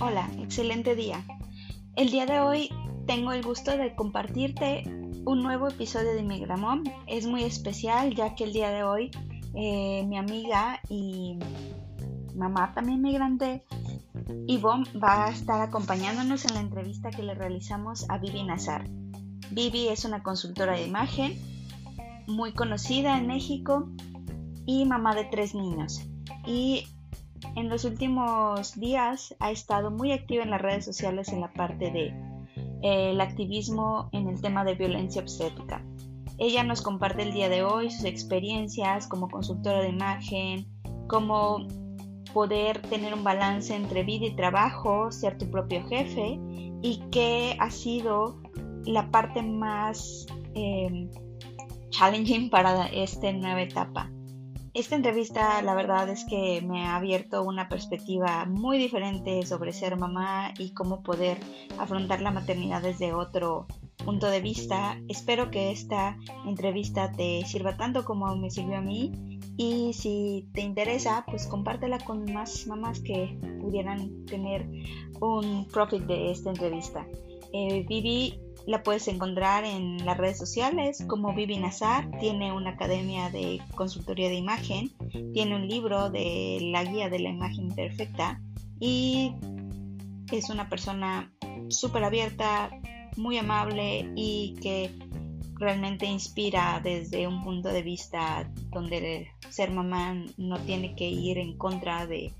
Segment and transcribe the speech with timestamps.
[0.00, 1.24] Hola, excelente día.
[1.96, 2.68] El día de hoy
[3.06, 4.82] tengo el gusto de compartirte
[5.24, 6.84] un nuevo episodio de Migramón.
[7.06, 9.10] Es muy especial ya que el día de hoy
[9.54, 11.38] eh, mi amiga y
[12.34, 13.64] mamá también migrante,
[14.46, 18.86] Ivonne, va a estar acompañándonos en la entrevista que le realizamos a Vivi Nazar.
[19.50, 21.38] Vivi es una consultora de imagen
[22.26, 23.88] muy conocida en México
[24.66, 26.06] y mamá de tres niños.
[26.46, 26.86] Y
[27.56, 31.90] en los últimos días ha estado muy activa en las redes sociales en la parte
[31.90, 32.06] de
[32.82, 35.82] eh, el activismo en el tema de violencia obstétrica.
[36.38, 40.66] Ella nos comparte el día de hoy sus experiencias como consultora de imagen,
[41.06, 41.66] cómo
[42.32, 46.40] poder tener un balance entre vida y trabajo, ser tu propio jefe
[46.82, 48.42] y qué ha sido
[48.84, 51.08] la parte más eh,
[51.90, 54.10] challenging para esta nueva etapa.
[54.74, 59.96] Esta entrevista la verdad es que me ha abierto una perspectiva muy diferente sobre ser
[59.96, 61.38] mamá y cómo poder
[61.78, 63.68] afrontar la maternidad desde otro
[64.04, 65.00] punto de vista.
[65.08, 69.12] Espero que esta entrevista te sirva tanto como me sirvió a mí
[69.56, 74.68] y si te interesa pues compártela con más mamás que pudieran tener
[75.20, 77.06] un profit de esta entrevista.
[77.52, 77.86] Eh,
[78.66, 82.10] la puedes encontrar en las redes sociales como Vivi Nazar.
[82.20, 84.90] Tiene una academia de consultoría de imagen.
[85.32, 88.40] Tiene un libro de la guía de la imagen perfecta.
[88.80, 89.34] Y
[90.32, 91.32] es una persona
[91.68, 92.70] súper abierta,
[93.16, 94.90] muy amable y que
[95.56, 101.56] realmente inspira desde un punto de vista donde ser mamá no tiene que ir en
[101.56, 102.32] contra de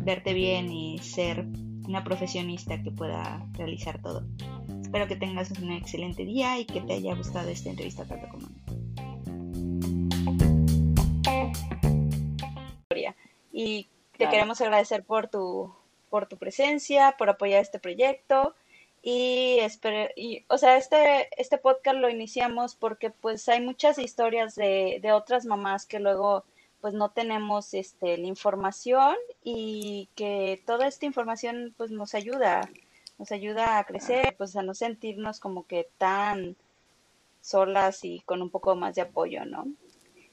[0.00, 1.46] verte bien y ser
[1.86, 4.24] una profesionista que pueda realizar todo.
[4.92, 8.46] Espero que tengas un excelente día y que te haya gustado esta entrevista tanto como
[8.46, 8.60] a mí.
[13.50, 15.74] Y te queremos agradecer por tu,
[16.10, 18.54] por tu presencia, por apoyar este proyecto.
[19.02, 24.54] Y, espero, y o sea, este, este podcast lo iniciamos porque pues hay muchas historias
[24.56, 26.44] de, de otras mamás que luego
[26.82, 32.68] pues no tenemos este, la información y que toda esta información pues nos ayuda
[33.22, 36.56] nos ayuda a crecer, pues a no sentirnos como que tan
[37.40, 39.68] solas y con un poco más de apoyo, ¿no?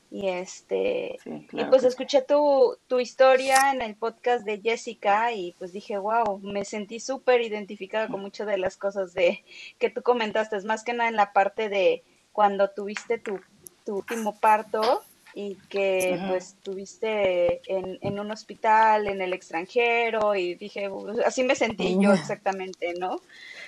[0.09, 1.19] Y este,
[1.51, 6.39] y pues escuché tu, tu historia en el podcast de Jessica y pues dije, wow,
[6.39, 9.43] me sentí súper identificada con muchas de las cosas de
[9.77, 12.01] que tú comentaste, es más que nada en la parte de
[12.31, 13.39] cuando tuviste tu,
[13.85, 15.03] tu último parto,
[15.33, 20.89] y que pues tuviste en, en, un hospital en el extranjero y dije,
[21.25, 23.21] así me sentí yo exactamente, ¿no?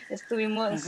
[0.10, 0.82] Estuvimos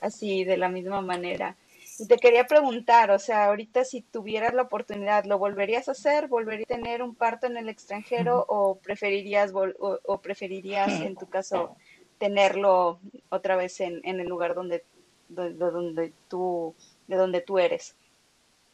[0.00, 1.56] así de la misma manera.
[1.98, 6.28] Y te quería preguntar, o sea, ahorita si tuvieras la oportunidad, ¿lo volverías a hacer?
[6.28, 11.76] ¿Volverías a tener un parto en el extranjero o preferirías, o, preferirías en tu caso
[12.16, 14.82] tenerlo otra vez en, en el lugar donde,
[15.28, 16.74] donde tú,
[17.06, 17.94] de donde tú eres?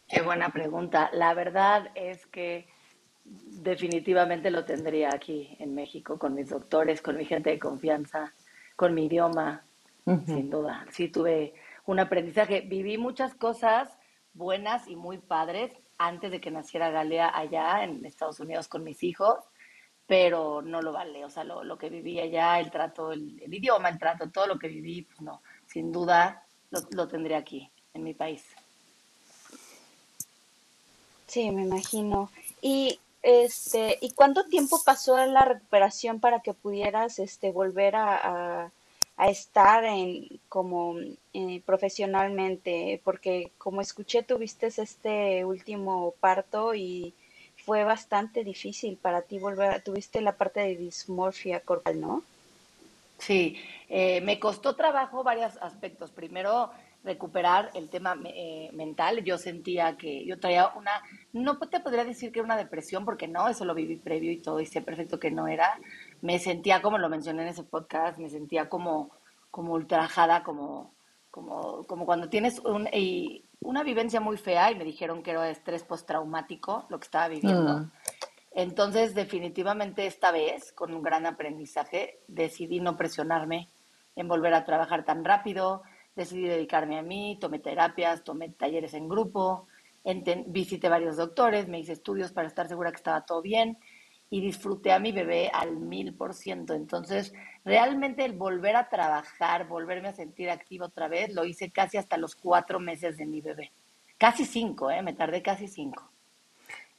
[0.08, 1.10] Qué buena pregunta.
[1.12, 2.68] La verdad es que
[3.24, 8.32] definitivamente lo tendría aquí en México, con mis doctores, con mi gente de confianza,
[8.76, 9.64] con mi idioma,
[10.26, 10.86] sin duda.
[10.90, 11.54] Sí tuve
[11.86, 12.60] un aprendizaje.
[12.60, 13.98] Viví muchas cosas
[14.32, 19.02] buenas y muy padres antes de que naciera Galea allá en Estados Unidos con mis
[19.02, 19.40] hijos,
[20.06, 21.24] pero no lo vale.
[21.24, 24.68] O sea, lo, que viví allá, el trato, el, idioma, el trato, todo lo que
[24.68, 28.54] viví, pues no, sin duda lo, lo tendría aquí, en mi país.
[31.26, 32.30] Sí, me imagino.
[32.60, 38.70] Y este, ¿y cuánto tiempo pasó en la recuperación para que pudieras este volver a,
[39.16, 40.96] a, estar en como
[41.32, 43.00] eh, profesionalmente?
[43.04, 47.14] Porque como escuché, tuviste este último parto y
[47.64, 52.22] fue bastante difícil para ti volver, tuviste la parte de dismorfia corporal, ¿no?
[53.18, 53.56] Sí,
[53.88, 56.10] eh, me costó trabajo varios aspectos.
[56.10, 56.70] Primero,
[57.06, 59.24] recuperar el tema eh, mental.
[59.24, 60.90] Yo sentía que yo traía una,
[61.32, 64.42] no te podría decir que era una depresión, porque no, eso lo viví previo y
[64.42, 65.78] todo, y sé perfecto que no era.
[66.20, 69.12] Me sentía, como lo mencioné en ese podcast, me sentía como,
[69.50, 70.94] como ultrajada, como,
[71.30, 75.48] como, como cuando tienes un, y una vivencia muy fea y me dijeron que era
[75.48, 77.78] estrés postraumático lo que estaba viviendo.
[77.78, 77.92] Mm.
[78.52, 83.68] Entonces, definitivamente esta vez, con un gran aprendizaje, decidí no presionarme
[84.16, 85.82] en volver a trabajar tan rápido,
[86.16, 89.68] decidí dedicarme a mí, tomé terapias, tomé talleres en grupo,
[90.46, 93.78] visité varios doctores, me hice estudios para estar segura que estaba todo bien
[94.28, 96.74] y disfruté a mi bebé al mil por ciento.
[96.74, 97.32] Entonces,
[97.64, 102.16] realmente el volver a trabajar, volverme a sentir activa otra vez, lo hice casi hasta
[102.16, 103.72] los cuatro meses de mi bebé.
[104.18, 105.02] Casi cinco, ¿eh?
[105.02, 106.10] Me tardé casi cinco.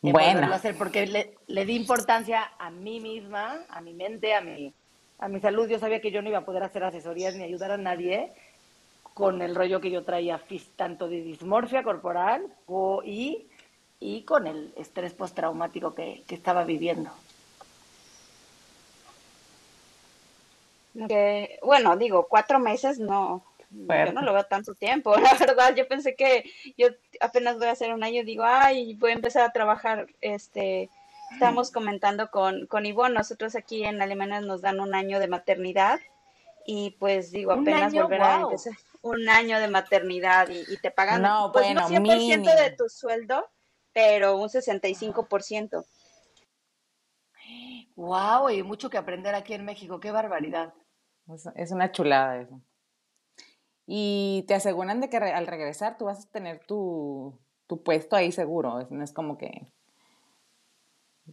[0.04, 0.54] en bueno.
[0.54, 4.74] hacer, porque le, le, di importancia a mí misma, a mi mente, a mi,
[5.18, 5.68] a mi salud.
[5.68, 8.32] Yo sabía que yo no iba a poder hacer asesorías ni ayudar a nadie
[9.18, 10.40] con el rollo que yo traía,
[10.76, 13.48] tanto de dismorfia corporal o, y,
[14.00, 17.10] y con el estrés postraumático que, que estaba viviendo.
[21.08, 25.88] Que, bueno, digo, cuatro meses no, yo no lo veo tanto tiempo, la verdad, yo
[25.88, 29.52] pensé que yo apenas voy a hacer un año, digo, ay, voy a empezar a
[29.52, 30.92] trabajar, este,
[31.32, 36.00] estamos comentando con, con Ivonne, nosotros aquí en Alemania nos dan un año de maternidad
[36.68, 41.52] y pues digo, apenas volver a empezar un año de maternidad y, te pagan no,
[41.52, 43.50] pues no 100% de tu sueldo,
[43.94, 45.86] pero un 65%.
[47.96, 50.74] Wow, y mucho que aprender aquí en México, qué barbaridad.
[51.56, 52.62] Es una chulada eso.
[53.86, 57.40] Y te aseguran de que al regresar tú vas a tener tu,
[57.86, 58.86] puesto ahí seguro.
[58.90, 59.72] No es como que.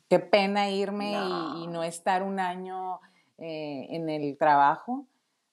[0.08, 1.12] Qué pena irme
[1.56, 3.00] Y, no estar un año
[3.38, 5.06] eh, en el trabajo.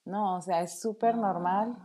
[0.04, 1.76] No, o sea, es súper normal.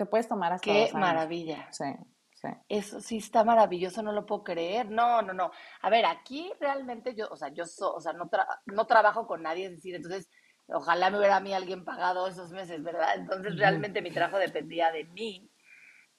[0.00, 1.68] Te puedes tomar hasta Qué maravilla.
[1.72, 1.84] Sí,
[2.32, 2.48] sí.
[2.70, 4.90] Eso sí está maravilloso, no lo puedo creer.
[4.90, 5.50] No, no, no.
[5.82, 8.30] A ver, aquí realmente yo, o sea, yo o sea, no,
[8.64, 10.30] no trabajo con nadie, es decir, entonces
[10.72, 13.14] Ojalá me hubiera a mí alguien pagado esos meses, ¿verdad?
[13.16, 15.50] Entonces realmente mi trabajo dependía de mí.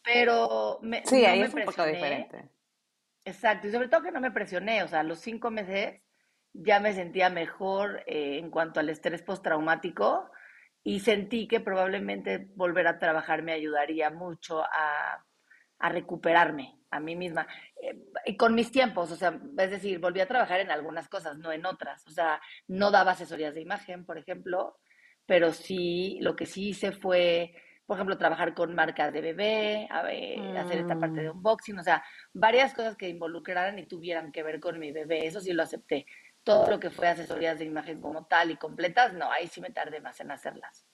[0.04, 2.50] Pero me, sí, ahí es un poco diferente.
[3.24, 6.02] Exacto, y sobre todo que no me presioné, o sea, los cinco meses
[6.54, 10.30] ya me sentía mejor eh, en cuanto al estrés postraumático
[10.84, 15.24] y sentí que probablemente volver a trabajar me ayudaría mucho a,
[15.80, 17.48] a recuperarme a mí misma.
[17.82, 21.38] Eh, y con mis tiempos, o sea, es decir, volví a trabajar en algunas cosas,
[21.38, 22.06] no en otras.
[22.08, 24.78] O sea, no daba asesorías de imagen, por ejemplo,
[25.26, 27.54] pero sí, lo que sí hice fue,
[27.86, 31.38] por ejemplo, trabajar con marcas de bebé, a ver, hacer esta parte de mm.
[31.38, 35.40] unboxing, o sea, varias cosas que involucraran y tuvieran que ver con mi bebé, eso
[35.40, 36.06] sí lo acepté.
[36.44, 39.70] Todo lo que fue asesorías de imagen como tal y completas, no, ahí sí me
[39.70, 40.86] tardé más en hacerlas.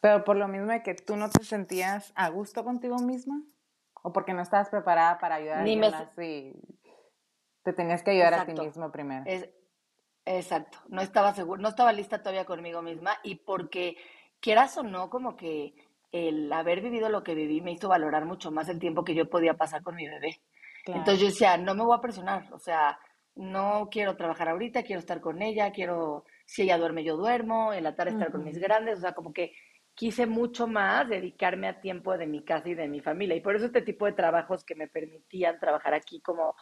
[0.00, 3.42] Pero por lo mismo de que tú no te sentías a gusto contigo misma.
[4.02, 6.52] O porque no estabas preparada para ayudar a alguien más y
[7.64, 9.24] te tenías que ayudar a ti mismo primero.
[10.24, 13.96] exacto, no estaba seguro, no estaba lista todavía conmigo misma y porque
[14.38, 15.74] quieras o no, como que
[16.12, 19.28] el haber vivido lo que viví me hizo valorar mucho más el tiempo que yo
[19.28, 20.40] podía pasar con mi bebé.
[20.86, 22.96] Entonces yo decía, no me voy a presionar, o sea,
[23.36, 27.84] no quiero trabajar ahorita, quiero estar con ella, quiero, si ella duerme, yo duermo, en
[27.84, 29.52] la tarde estar con mis grandes, o sea, como que
[29.94, 33.36] quise mucho más dedicarme a tiempo de mi casa y de mi familia.
[33.36, 36.54] Y por eso este tipo de trabajos que me permitían trabajar aquí como,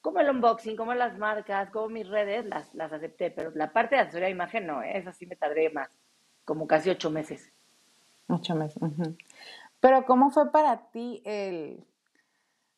[0.00, 3.30] como el unboxing, como las marcas, como mis redes, las, las acepté.
[3.30, 4.98] Pero la parte de asesoría de imagen no, ¿eh?
[4.98, 5.90] esa sí me tardé más,
[6.44, 7.50] como casi ocho meses.
[8.28, 8.82] Ocho meses.
[9.80, 11.84] Pero ¿cómo fue para ti el...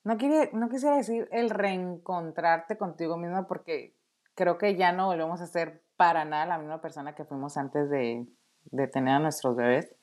[0.05, 3.97] No, quería, no quisiera decir el reencontrarte contigo misma porque
[4.35, 7.89] creo que ya no volvemos a ser para nada la misma persona que fuimos antes
[7.91, 8.27] de,
[8.65, 9.95] de tener a nuestros bebés.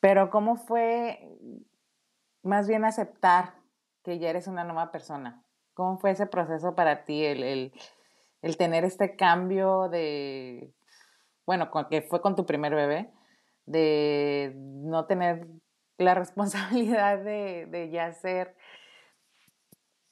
[0.00, 1.18] Pero ¿cómo fue
[2.42, 3.54] más bien aceptar
[4.02, 5.42] que ya eres una nueva persona?
[5.74, 7.72] ¿Cómo fue ese proceso para ti, el,
[8.56, 10.72] tener este cambio de,
[11.46, 13.12] bueno, que fue con tu primer bebé,
[13.66, 15.48] de no tener
[15.98, 18.56] la responsabilidad de, ya ser,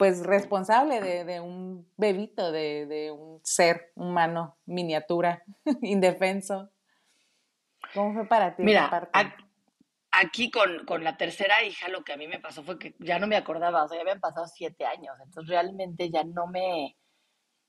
[0.03, 5.44] pues, responsable de, un bebito, de, de, un ser humano, miniatura,
[5.81, 6.73] indefenso?
[7.94, 8.65] ¿Cómo fue para ti?
[8.65, 9.09] Mira,
[10.11, 13.21] aquí con, con, la tercera hija lo que a mí me pasó fue que ya
[13.21, 16.97] no me acordaba, o sea, ya habían pasado siete años, entonces realmente ya no me,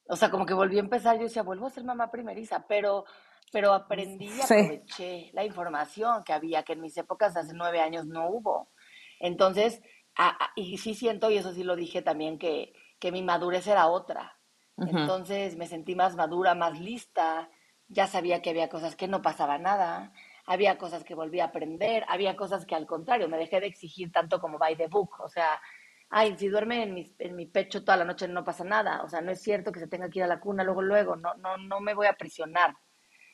[0.08, 3.06] o sea, como que volví a empezar, yo decía, vuelvo a ser mamá primeriza, pero,
[3.52, 8.08] pero aprendí y aproveché la información que había, que en mis épocas hace nueve años
[8.08, 8.72] no hubo.
[9.20, 9.84] Entonces,
[10.56, 14.38] y sí siento, y eso sí lo dije también, que, que mi madurez era otra.
[14.78, 17.50] Entonces me sentí más madura, más lista,
[17.88, 20.14] ya sabía que había cosas que no pasaba nada,
[20.46, 24.12] había cosas que volví a aprender, había cosas que al contrario, me dejé de exigir
[24.12, 25.62] tanto como by the book, o sea,
[26.10, 29.10] ay, si duerme en mi, en mi pecho toda la noche no pasa nada, o
[29.10, 31.34] sea, no es cierto que se tenga que ir a la cuna luego, luego, no,
[31.36, 32.76] no, no me voy a presionar.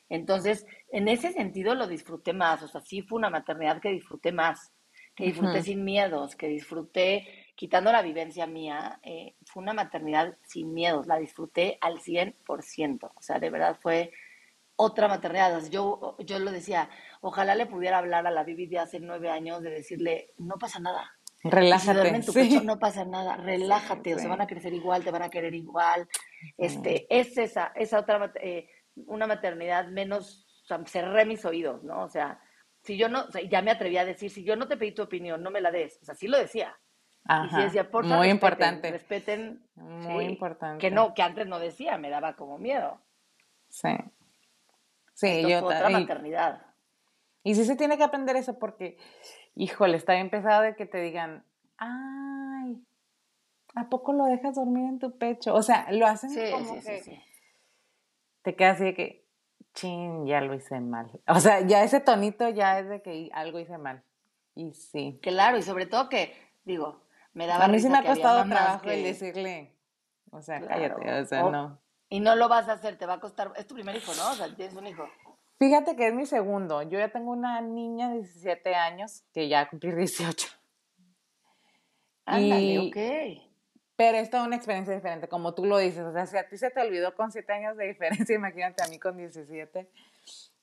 [0.08, 4.32] Entonces, en ese sentido lo disfruté más, o sea, sí fue una maternidad que disfruté
[4.32, 4.72] más,
[5.20, 10.72] que disfruté sin miedos, que disfruté, quitando la vivencia mía, eh, fue una maternidad sin
[10.72, 14.12] miedos, la disfruté al 100%, o sea, de verdad fue
[14.76, 15.62] otra maternidad.
[15.70, 16.88] Yo, yo lo decía,
[17.20, 20.80] ojalá le pudiera hablar a la Bibi de hace nueve años de decirle, no pasa
[20.80, 21.12] nada.
[21.42, 22.08] Relájate.
[22.08, 25.22] en tu pecho, no pasa nada, relájate, o se van a crecer igual, te van
[25.22, 26.08] a querer igual.
[26.56, 28.68] Este, es esa, esa otra, eh,
[29.06, 32.02] una maternidad menos, o sea, cerré mis oídos, ¿no?
[32.02, 32.40] O sea,
[32.90, 34.90] si yo no, o sea, ya me atreví a decir, si yo no te pedí
[34.90, 36.00] tu opinión, no me la des.
[36.02, 36.76] O sea, sí lo decía.
[37.24, 38.90] y sí decía, por favor, muy importante.
[38.90, 39.64] respeten.
[39.76, 40.80] Muy importante.
[40.80, 43.00] Que no, que antes no decía, me daba como miedo.
[43.68, 43.96] Sí.
[45.14, 46.66] Sí, yo otra maternidad.
[47.44, 48.98] Y sí se tiene que aprender eso porque,
[49.54, 51.44] híjole, está bien pesado de que te digan,
[51.76, 52.84] ay,
[53.76, 55.54] ¿a poco lo dejas dormir en tu pecho?
[55.54, 57.22] O sea, lo hacen como que
[58.42, 59.19] te queda así de que,
[59.74, 61.10] chin, ya lo hice mal.
[61.26, 64.04] O sea, ya ese tonito ya es de que algo hice mal.
[64.54, 65.18] Y sí.
[65.22, 66.34] Claro, y sobre todo que,
[66.64, 69.76] digo, me daba A mí sí me ha costado trabajo el decirle,
[70.30, 71.80] o sea, cállate, o sea, no.
[72.08, 74.30] Y no lo vas a hacer, te va a costar, es tu primer hijo, ¿no?
[74.30, 75.08] O sea, tienes un hijo.
[75.58, 76.82] Fíjate que es mi segundo.
[76.82, 80.48] Yo ya tengo una niña de 17 años que ya cumplir 18.
[82.24, 83.49] Ándale, ok.
[84.00, 86.02] Pero es toda una experiencia diferente, como tú lo dices.
[86.06, 88.88] O sea, si a ti se te olvidó con 7 años de diferencia, imagínate a
[88.88, 89.86] mí con 17.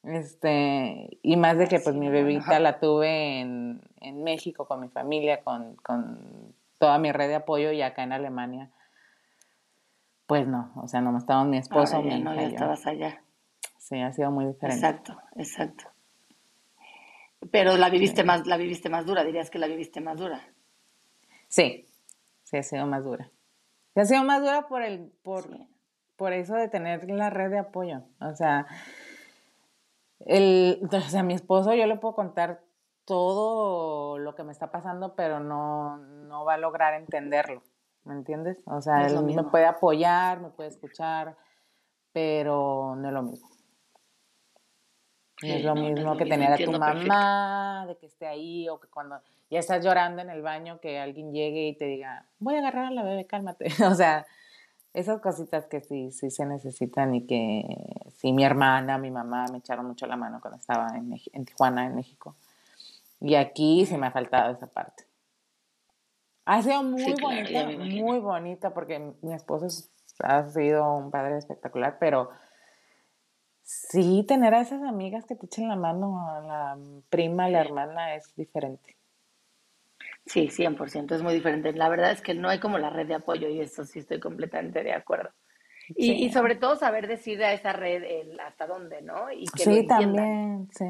[0.06, 4.88] Este, y más de que pues mi bebita la tuve en, en, México con mi
[4.90, 8.72] familia, con, con, toda mi red de apoyo y acá en Alemania.
[10.26, 12.34] Pues no, o sea, no estábamos mi esposo, mi hija.
[12.34, 13.22] No, ya estabas allá.
[13.78, 14.84] Sí, ha sido muy diferente.
[14.84, 15.84] Exacto, exacto.
[17.52, 20.42] Pero la viviste más, la viviste más dura, dirías que la viviste más dura.
[21.50, 21.88] Sí,
[22.48, 23.30] sí ha sido más dura.
[23.94, 25.46] Sí ha sido más dura por el, por,
[26.16, 28.04] por eso de tener la red de apoyo.
[28.22, 28.66] O sea,
[30.20, 32.64] el, o sea, mi esposo yo le puedo contar
[33.04, 37.62] todo lo que me está pasando, pero no, no va a lograr entenderlo.
[38.06, 38.64] ¿Me entiendes?
[38.66, 41.36] O sea, él me puede apoyar, me puede escuchar,
[42.14, 43.57] pero no es lo mismo
[45.42, 49.20] es lo mismo que tener a tu mamá, de que esté ahí, o que cuando
[49.50, 52.86] ya estás llorando en el baño, que alguien llegue y te diga, voy a agarrar
[52.86, 53.68] a la bebé, cálmate.
[53.86, 54.26] o sea,
[54.94, 57.64] esas cositas que sí, sí se necesitan y que
[58.16, 61.86] sí, mi hermana, mi mamá me echaron mucho la mano cuando estaba en, en Tijuana,
[61.86, 62.36] en México.
[63.20, 65.04] Y aquí sí me ha faltado esa parte.
[66.46, 69.68] Ha sido muy bonita, muy bonita, porque mi esposo
[70.24, 72.30] ha sido un padre espectacular, pero
[73.70, 76.78] Sí, tener a esas amigas que te echen la mano, a la
[77.10, 78.96] prima, a la hermana, es diferente.
[80.26, 81.74] Sí, 100%, es muy diferente.
[81.74, 84.22] La verdad es que no hay como la red de apoyo y eso sí estoy
[84.22, 85.32] completamente de acuerdo.
[85.90, 89.30] Y, sobre todo saber decir a esa red el hasta dónde, ¿no?
[89.34, 90.86] Y que sí, también, sí.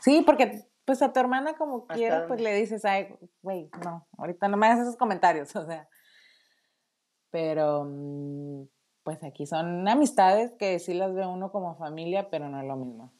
[0.00, 3.08] Sí, porque pues a tu hermana como quiera, pues le dices, ay,
[3.40, 5.88] güey, no, ahorita no me hagas esos comentarios, o sea.
[7.30, 8.64] Pero mm,
[9.08, 12.76] pues aquí son amistades que sí las ve uno como familia, pero no es lo
[12.76, 13.10] mismo.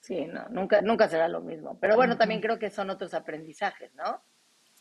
[0.00, 1.78] Sí, no, nunca, nunca será lo mismo.
[1.80, 4.20] Pero bueno, también creo que son otros aprendizajes, ¿no?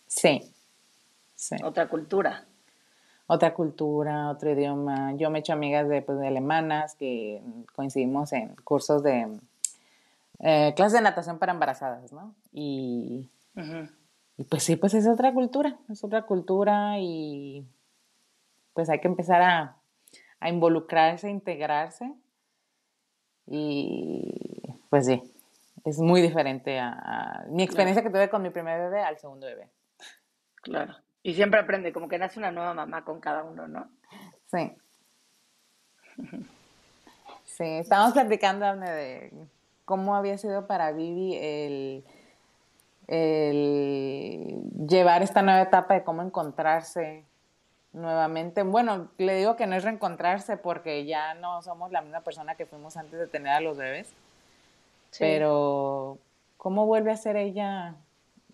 [0.05, 0.53] Sí,
[1.33, 1.55] sí.
[1.63, 2.43] Otra cultura.
[3.27, 5.13] Otra cultura, otro idioma.
[5.15, 7.41] Yo me he hecho amigas de, pues, de alemanas que
[7.73, 9.39] coincidimos en cursos de
[10.39, 12.35] eh, clases de natación para embarazadas, ¿no?
[12.51, 13.29] Y,
[14.35, 17.65] y pues sí, pues es otra cultura, es otra cultura y
[18.79, 19.75] pues hay que empezar a,
[20.47, 22.13] involucrarse, a integrarse.
[23.45, 25.21] Y pues sí,
[25.83, 29.67] es muy diferente a, mi experiencia que tuve con mi primer bebé al segundo bebé.
[30.61, 30.95] Claro.
[31.23, 33.89] Y siempre aprende, como que nace una nueva mamá con cada uno, ¿no?
[34.47, 34.77] Sí.
[37.43, 39.33] Sí, estábamos platicando de
[39.83, 42.05] cómo había sido para Vivi el,
[43.07, 47.25] el llevar esta nueva etapa de cómo encontrarse
[47.93, 48.63] nuevamente.
[48.63, 52.65] Bueno, le digo que no es reencontrarse porque ya no somos la misma persona que
[52.65, 54.09] fuimos antes de tener a los bebés.
[55.17, 56.19] Pero,
[56.57, 57.95] ¿cómo vuelve a ser ella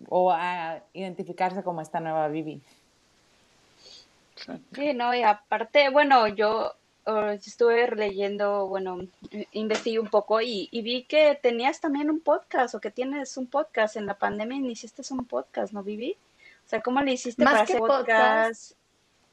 [0.08, 2.62] o a identificarse como esta nueva Vivi?
[4.72, 6.74] Sí, no, y aparte, bueno, yo
[7.46, 8.98] estuve leyendo, bueno,
[9.52, 13.96] investigué un poco y, vi que tenías también un podcast o que tienes un podcast
[13.96, 16.16] en la pandemia, iniciaste un podcast, ¿no, Vivi?
[16.64, 18.72] O sea, ¿cómo le hiciste para hacer podcast?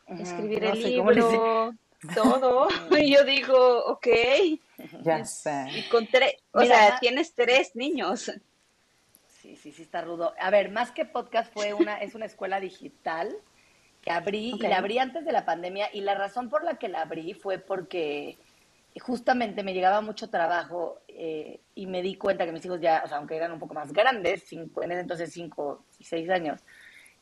[0.08, 1.74] Escribir el libro,
[2.16, 2.68] todo.
[3.00, 4.08] y yo digo, ok.
[5.02, 5.68] Ya sé.
[5.76, 8.32] Y con tres, o sea, tienes tres niños.
[9.44, 10.34] Sí, sí, sí, está rudo.
[10.40, 13.36] A ver, más que podcast fue una, es una escuela digital
[14.02, 16.88] que abrí, y la abrí antes de la pandemia, y la razón por la que
[16.88, 18.38] la abrí fue porque
[19.02, 23.08] justamente me llegaba mucho trabajo eh, y me di cuenta que mis hijos ya, o
[23.08, 26.62] sea, aunque eran un poco más grandes, cinco, en ese entonces cinco y seis años,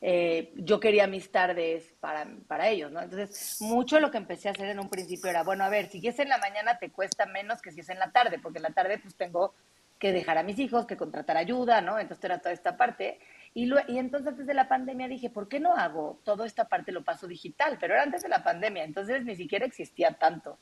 [0.04, 3.00] eh, yo quería mis tardes para, para ellos, ¿no?
[3.00, 6.04] Entonces, mucho lo que empecé a hacer en un principio era, bueno, a ver, si
[6.04, 8.64] es en la mañana te cuesta menos que si es en la tarde, porque en
[8.64, 9.54] la tarde pues tengo
[10.00, 12.00] que dejar a mis hijos, que contratar ayuda, ¿no?
[12.00, 13.20] Entonces era toda esta parte.
[13.54, 16.66] Y, lo, y entonces antes de la pandemia dije, ¿por qué no hago toda esta
[16.66, 17.78] parte, lo paso digital?
[17.78, 20.58] Pero era antes de la pandemia, entonces ni siquiera existía tanto.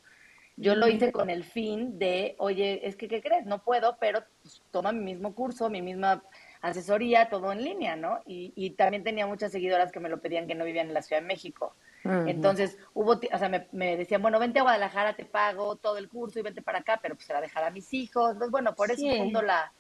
[0.59, 3.47] Yo lo hice con el fin de, oye, es que, ¿qué crees?
[3.47, 6.23] No puedo, pero pues, toma mi mismo curso, mi misma
[6.61, 8.21] asesoría, todo en línea, ¿no?
[8.27, 11.03] Y, y también tenía muchas seguidoras que me lo pedían que no vivían en la
[11.03, 11.75] Ciudad de México.
[12.03, 16.09] Entonces, hubo, o sea, me, me, decían, bueno, vente a Guadalajara, te pago todo el
[16.09, 18.33] curso y vente para acá, pero pues se la dejar a mis hijos.
[18.33, 19.71] Entonces, bueno, por eso fundo la,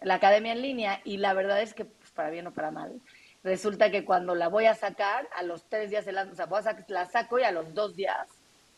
[0.00, 3.00] la academia en línea y la verdad es que, pues para bien o para mal,
[3.44, 6.46] resulta que cuando la voy a sacar, a los tres días, de la, o sea,
[6.46, 8.28] voy a la saco y a los dos días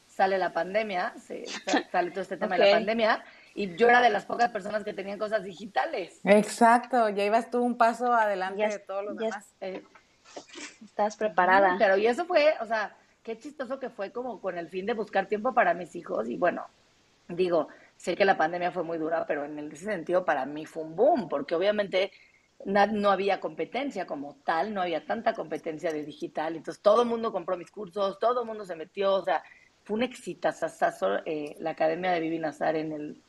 [0.06, 1.46] sale la pandemia, se,
[1.90, 3.24] sale todo este tema de la pandemia
[3.54, 6.20] y yo era de las pocas personas que tenían cosas digitales.
[6.25, 9.54] Exacto, ya ibas tú un paso adelante de todos los demás.
[9.61, 9.84] Eh,
[10.84, 11.76] Estás preparada.
[11.78, 14.94] Pero y eso fue, o sea, qué chistoso que fue como con el fin de
[14.94, 16.66] buscar tiempo para mis hijos y bueno,
[17.28, 20.82] digo, sé que la pandemia fue muy dura, pero en ese sentido para mí fue
[20.82, 22.12] un boom, porque obviamente
[22.64, 27.32] no había competencia como tal, no había tanta competencia de digital, entonces todo el mundo
[27.32, 29.42] compró mis cursos, todo el mundo se metió, o sea,
[29.84, 30.49] fue un éxito
[31.26, 33.23] eh, la Academia de Vivi Nazar en el,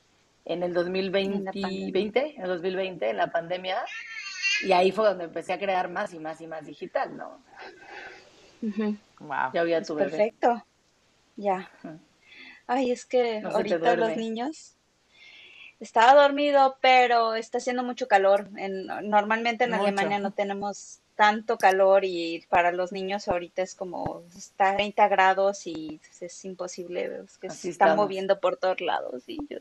[0.46, 3.84] en el 2020, en el 2020, en la pandemia,
[4.64, 7.44] y ahí fue donde empecé a crear más y más y más digital, ¿no?
[9.20, 9.52] Wow.
[9.54, 10.10] Ya había tu bebé.
[10.12, 10.64] Perfecto.
[11.36, 11.70] Ya.
[12.68, 14.72] Ay, es que ahorita los niños.
[15.80, 18.50] Estaba dormido, pero está haciendo mucho calor.
[18.56, 24.24] En, normalmente en Alemania no tenemos tanto calor y para los niños ahorita es como
[24.36, 29.38] está 30 grados y es imposible, es que se está moviendo por todos lados y
[29.50, 29.60] yo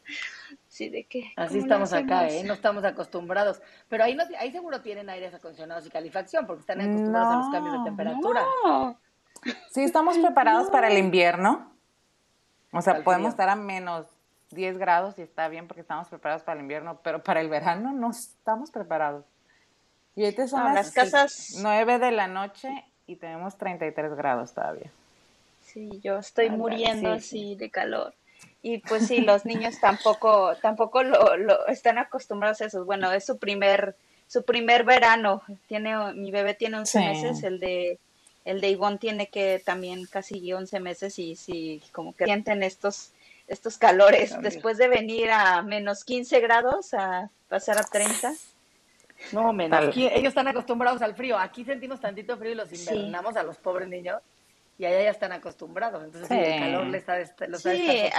[0.68, 2.42] sí de qué así estamos acá, ¿eh?
[2.44, 6.80] no estamos acostumbrados, pero ahí no, ahí seguro tienen aires acondicionados y calefacción porque están
[6.80, 8.44] acostumbrados a los cambios de temperatura.
[8.64, 8.98] No.
[9.70, 11.72] Sí, estamos preparados para el invierno.
[12.72, 14.06] O sea, podemos estar a menos
[14.50, 17.92] 10 grados y está bien porque estamos preparados para el invierno, pero para el verano
[17.92, 19.24] no estamos preparados.
[20.16, 22.68] Y ahorita son las, casas 9 de la noche
[23.06, 24.90] y tenemos 33 grados todavía.
[25.62, 28.14] Sí, yo estoy muriendo así de calor.
[28.62, 32.84] Y pues sí, los niños tampoco, tampoco lo, lo, están acostumbrados a eso.
[32.84, 33.96] Bueno, es su primer,
[34.28, 35.42] su primer verano.
[35.66, 37.98] Tiene, mi bebé tiene 11 meses, el de,
[38.44, 43.10] el de Ivonne tiene que también casi 11 meses y sí, como que sienten estos,
[43.48, 44.40] estos calores.
[44.40, 48.32] Después de venir a menos 15 grados, a pasar a 30
[49.32, 49.88] no, menos.
[49.88, 51.38] Aquí, ellos están acostumbrados al frío.
[51.38, 54.20] Aquí sentimos tantito frío y los invernamos a los pobres niños.
[54.76, 56.02] Y allá ya están acostumbrados.
[56.02, 58.10] Entonces, el calor les está, los sí,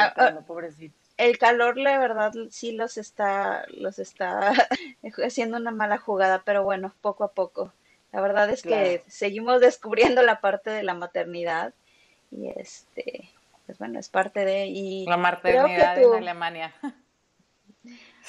[1.17, 4.53] El calor, la verdad, sí los está, los está
[5.25, 7.73] haciendo una mala jugada, pero bueno, poco a poco.
[8.13, 11.73] La verdad es que seguimos descubriendo la parte de la maternidad
[12.31, 13.29] y este,
[13.65, 16.73] pues bueno, es parte de y la maternidad en Alemania.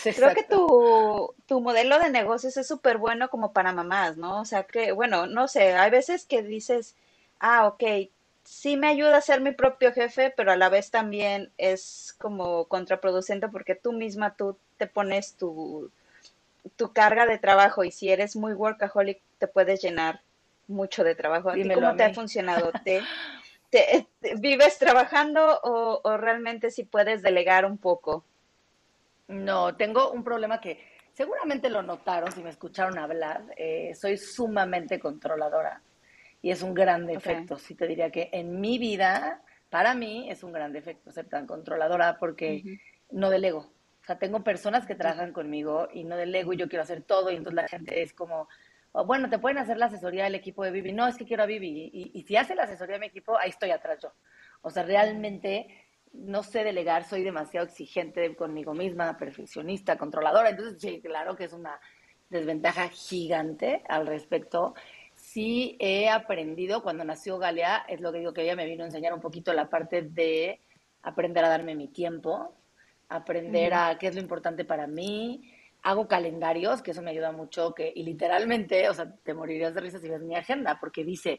[0.03, 4.41] Creo que tu, tu modelo de negocios es súper bueno como para mamás, ¿no?
[4.41, 6.95] O sea, que, bueno, no sé, hay veces que dices,
[7.41, 8.11] ah, ok,
[8.45, 12.67] sí me ayuda a ser mi propio jefe, pero a la vez también es como
[12.67, 15.91] contraproducente porque tú misma, tú te pones tu,
[16.77, 20.21] tu carga de trabajo y si eres muy workaholic te puedes llenar
[20.69, 21.51] mucho de trabajo.
[21.75, 22.71] cómo te ha funcionado?
[22.85, 23.03] ¿Te,
[23.71, 24.07] te,
[24.37, 28.25] vives trabajando o, o realmente si puedes delegar un poco?
[29.29, 30.79] No, tengo un problema que
[31.13, 33.45] seguramente lo notaron si me escucharon hablar.
[33.57, 35.83] Eh, soy sumamente controladora
[36.43, 37.59] y es un gran defecto.
[37.59, 41.47] Sí te diría que en mi vida, para mí, es un gran defecto ser tan
[41.47, 42.63] controladora porque
[43.11, 43.73] no delego.
[44.01, 47.33] O sea, tengo personas que trabajan conmigo y no delego y yo quiero hacer todo
[47.33, 48.49] y entonces la gente es como,
[48.93, 50.93] oh, bueno, te pueden hacer la asesoría del equipo de Vivi.
[50.93, 51.91] No, es que quiero a Vivi.
[51.93, 54.13] Y, y si hace la asesoría de mi equipo, ahí estoy atrás yo.
[54.63, 55.86] O sea, realmente
[56.19, 60.51] no sé delegar, soy demasiado exigente conmigo misma, perfeccionista, controladora.
[60.51, 61.79] Entonces, sí, claro que es una
[62.31, 64.75] desventaja gigante al respecto.
[65.15, 68.87] Sí he aprendido, cuando nació Galia, es lo que digo que ella me vino a
[68.87, 70.61] enseñar un poquito la parte de
[71.03, 72.55] aprender a darme mi tiempo,
[73.09, 75.53] aprender a qué es lo importante para mí.
[75.83, 79.81] Hago calendarios, que eso me ayuda mucho, que, y literalmente, o sea, te morirías de
[79.81, 81.39] risa si ves mi agenda, porque dice,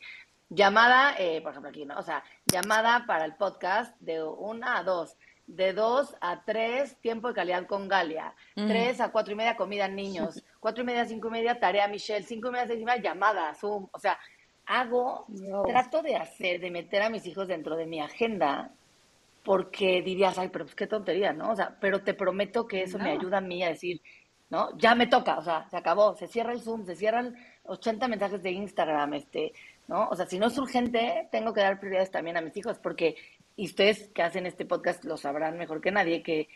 [0.49, 1.97] Llamada, eh, por ejemplo aquí, ¿no?
[1.97, 7.27] O sea, llamada para el podcast de una a dos, de dos a tres, tiempo
[7.27, 11.27] de calidad con Galia, tres a cuatro y media, comida niños, cuatro y media, cinco
[11.27, 13.87] y media, tarea Michelle, cinco y media, seis y media, llamada, Zoom.
[13.91, 14.17] O sea,
[14.65, 15.25] hago,
[15.65, 18.71] trato de hacer, de meter a mis hijos dentro de mi agenda,
[19.43, 21.51] porque dirías, ay, pero pues qué tontería, ¿no?
[21.51, 24.01] O sea, pero te prometo que eso me ayuda a mí a decir,
[24.49, 24.77] ¿no?
[24.77, 28.43] Ya me toca, o sea, se acabó, se cierra el Zoom, se cierran 80 mensajes
[28.43, 29.53] de Instagram, este,
[29.87, 30.07] ¿no?
[30.09, 33.15] O sea, si no es urgente, tengo que dar prioridades también a mis hijos, porque,
[33.55, 36.47] y ustedes que hacen este podcast lo sabrán mejor que nadie, que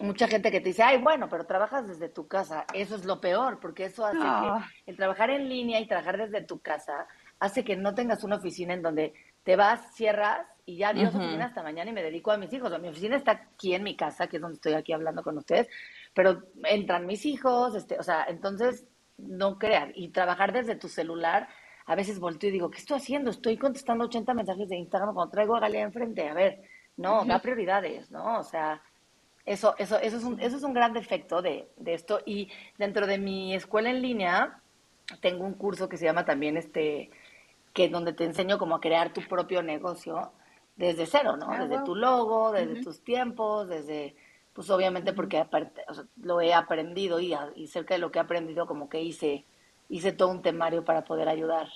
[0.00, 3.20] mucha gente que te dice, ay, bueno, pero trabajas desde tu casa, eso es lo
[3.20, 7.06] peor, porque eso hace que el trabajar en línea y trabajar desde tu casa
[7.38, 11.46] hace que no tengas una oficina en donde te vas, cierras y ya Dios oficina
[11.46, 12.72] hasta mañana y me dedico a mis hijos.
[12.72, 15.38] O mi oficina está aquí en mi casa, que es donde estoy aquí hablando con
[15.38, 15.68] ustedes,
[16.12, 18.86] pero entran mis hijos, este, o sea, entonces
[19.18, 21.48] no crean, y trabajar desde tu celular,
[21.86, 23.30] a veces volteo y digo, ¿qué estoy haciendo?
[23.30, 26.28] Estoy contestando 80 mensajes de Instagram cuando traigo a Galea enfrente.
[26.28, 26.62] A ver,
[26.96, 28.38] no, da prioridades, ¿no?
[28.38, 28.82] O sea,
[29.44, 32.20] eso, eso, eso, es, un, eso es un gran defecto de, de esto.
[32.26, 34.60] Y dentro de mi escuela en línea,
[35.20, 37.10] tengo un curso que se llama también este,
[37.72, 40.32] que donde te enseño cómo crear tu propio negocio
[40.76, 41.50] desde cero, ¿no?
[41.50, 44.16] Ah, desde tu logo, desde tus tiempos, desde,
[44.52, 45.82] pues obviamente porque aparte,
[46.16, 49.44] lo he aprendido y, y, cerca de lo que he aprendido como que hice,
[49.88, 51.68] hice todo un temario para poder ayudar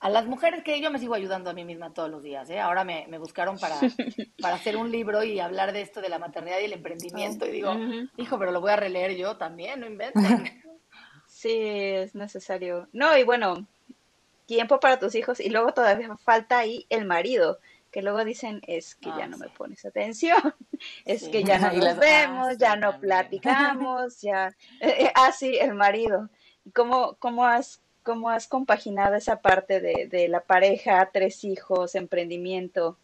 [0.00, 2.60] a las mujeres que yo me sigo ayudando a mí misma todos los días, ¿eh?
[2.60, 3.74] Ahora me, me buscaron para,
[4.40, 7.50] para hacer un libro y hablar de esto de la maternidad y el emprendimiento y
[7.50, 7.74] digo,
[8.16, 10.62] hijo, pero lo voy a releer yo también, no inventen.
[11.30, 12.88] Sí, es necesario.
[12.92, 13.68] No, y bueno,
[14.46, 17.60] tiempo para tus hijos y luego todavía falta ahí el marido,
[17.92, 20.42] que luego dicen, es que ya ah, no me pones atención,
[21.04, 24.52] es que ya no nos vemos, ya no platicamos, ya...
[25.14, 26.28] Ah, sí, el marido.
[26.74, 32.98] ¿Cómo, cómo, has, ¿Cómo has compaginado esa parte de, de la pareja, tres hijos, emprendimiento?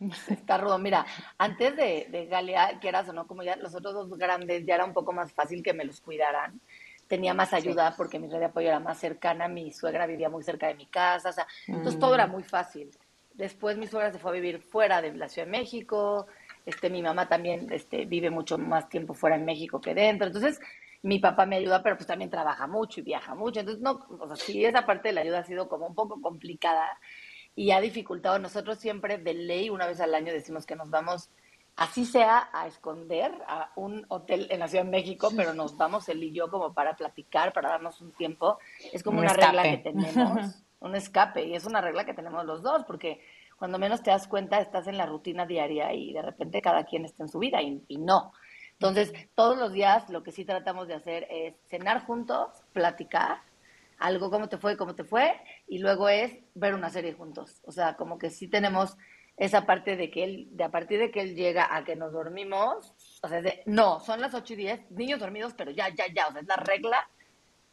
[0.28, 0.78] Está rudo.
[0.78, 1.06] Mira,
[1.38, 4.84] antes de, de Galea, quieras o no, como ya los otros dos grandes, ya era
[4.84, 6.60] un poco más fácil que me los cuidaran
[7.08, 10.44] tenía más ayuda porque mi red de apoyo era más cercana, mi suegra vivía muy
[10.44, 12.30] cerca de mi casa, o sea, entonces todo era mm.
[12.30, 12.90] muy fácil.
[13.32, 16.26] Después mi suegra se fue a vivir fuera de la Ciudad de México,
[16.66, 20.60] este, mi mamá también este, vive mucho más tiempo fuera de México que dentro, entonces
[21.02, 24.26] mi papá me ayuda, pero pues también trabaja mucho y viaja mucho, entonces no, o
[24.26, 26.98] sea, sí, esa parte de la ayuda ha sido como un poco complicada
[27.54, 28.38] y ha dificultado.
[28.38, 31.30] Nosotros siempre de ley, una vez al año decimos que nos vamos
[31.78, 36.08] así sea a esconder a un hotel en la Ciudad de México, pero nos vamos
[36.08, 38.58] él y yo como para platicar, para darnos un tiempo.
[38.92, 42.62] Es como una regla que tenemos, un escape, y es una regla que tenemos los
[42.62, 43.20] dos, porque
[43.56, 47.04] cuando menos te das cuenta estás en la rutina diaria y de repente cada quien
[47.04, 48.32] está en su vida y, y no.
[48.80, 53.38] Entonces, todos los días lo que sí tratamos de hacer es cenar juntos, platicar,
[53.98, 55.34] algo cómo te fue, cómo te fue,
[55.66, 57.60] y luego es ver una serie juntos.
[57.64, 58.96] O sea, como que sí tenemos
[59.36, 62.12] esa parte de que él, de a partir de que él llega a que nos
[62.12, 66.06] dormimos, o sea, de, no, son las 8 y 10, niños dormidos, pero ya, ya,
[66.14, 67.08] ya, o sea, es la regla.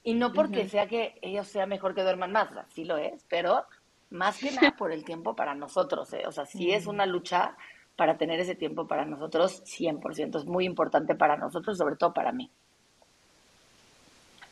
[0.02, 3.26] Y no porque sea que ellos sea mejor que duerman más, o sí lo es,
[3.30, 3.64] pero
[4.10, 6.24] más que nada por el tiempo para nosotros, ¿eh?
[6.28, 7.58] o sea, sí es una lucha
[7.96, 12.32] para tener ese tiempo para nosotros 100%, es muy importante para nosotros, sobre todo para
[12.32, 12.52] mí.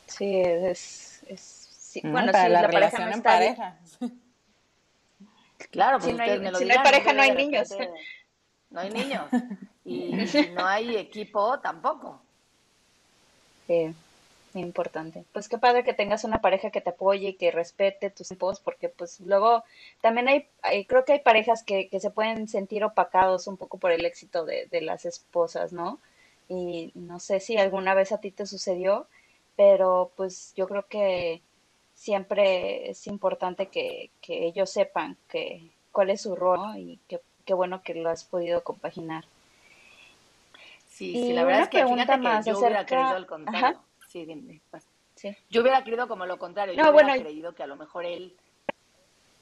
[0.06, 2.00] Sí, es, es sí.
[2.04, 3.78] bueno, para la, relación en pareja.
[5.70, 7.68] Claro, pues si, no hay, me lo si no hay pareja, no hay niños.
[8.70, 9.24] No hay niños.
[9.84, 12.20] Y si no hay equipo, tampoco.
[13.66, 13.94] Sí,
[14.60, 15.24] importante.
[15.32, 18.60] Pues qué padre que tengas una pareja que te apoye y que respete tus tiempos,
[18.60, 19.64] porque pues luego
[20.00, 20.48] también hay,
[20.86, 24.44] creo que hay parejas que, que se pueden sentir opacados un poco por el éxito
[24.44, 25.98] de, de las esposas, ¿no?
[26.48, 29.06] Y no sé si alguna vez a ti te sucedió,
[29.56, 31.42] pero pues yo creo que
[31.94, 37.94] siempre es importante que, ellos sepan que, cuál es su rol y qué bueno que
[37.94, 39.24] lo has podido compaginar.
[40.94, 43.80] Sí, sí, la verdad es que fíjate que yo hubiera querido al contrario.
[44.14, 44.60] Sí, dime.
[45.16, 45.36] Sí.
[45.50, 46.72] Yo hubiera querido como lo contrario.
[46.74, 48.36] Yo hubiera creído que a lo mejor él,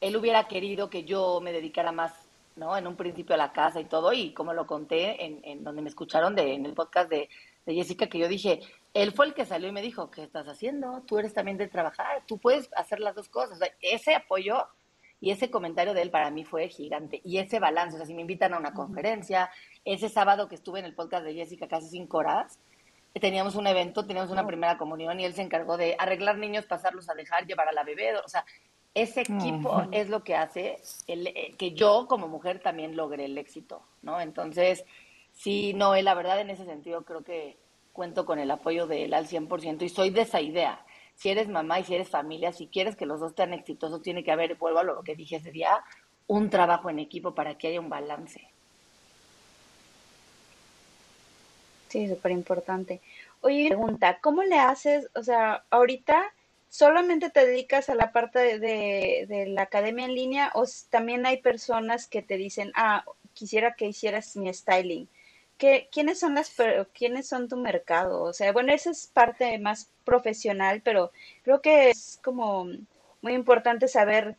[0.01, 2.75] él hubiera querido que yo me dedicara más, ¿no?
[2.75, 5.83] En un principio a la casa y todo, y como lo conté en, en donde
[5.83, 7.29] me escucharon de, en el podcast de,
[7.67, 8.61] de Jessica, que yo dije,
[8.95, 11.03] él fue el que salió y me dijo, ¿qué estás haciendo?
[11.07, 13.61] Tú eres también de trabajar, tú puedes hacer las dos cosas.
[13.83, 14.69] ese apoyo
[15.21, 17.21] y ese comentario de él para mí fue gigante.
[17.25, 19.51] Y ese balance, o sea, si me invitan a una conferencia,
[19.85, 22.59] ese sábado que estuve en el podcast de Jessica casi cinco horas,
[23.21, 27.09] teníamos un evento, teníamos una primera comunión y él se encargó de arreglar niños, pasarlos
[27.09, 28.45] a dejar, llevar a la bebé, o sea,
[28.95, 33.39] ese equipo es lo que hace el, eh, que yo como mujer también logre el
[33.39, 34.21] éxito, ¿no?
[34.21, 34.85] Entonces,
[35.33, 37.59] sí, no, la verdad en ese sentido creo que
[37.93, 40.85] cuento con el apoyo de él al 100% y soy de esa idea.
[41.15, 44.25] Si eres mamá y si eres familia, si quieres que los dos sean exitosos, tiene
[44.25, 45.85] que haber, vuelvo a lo que dije ese día,
[46.27, 48.52] un trabajo en equipo para que haya un balance.
[51.93, 53.01] Sí, súper importante.
[53.43, 55.09] Oye, pregunta, ¿cómo le haces?
[55.15, 56.33] O sea, ahorita
[56.71, 61.43] solamente te dedicas a la parte de, de, la academia en línea o también hay
[61.43, 65.07] personas que te dicen, ah, quisiera que hicieras mi styling
[65.91, 66.53] ¿quiénes son las
[66.95, 68.23] quiénes son tu mercado?
[68.23, 72.67] O sea, bueno, esa es parte más profesional, pero creo que es como
[73.21, 74.37] muy importante saber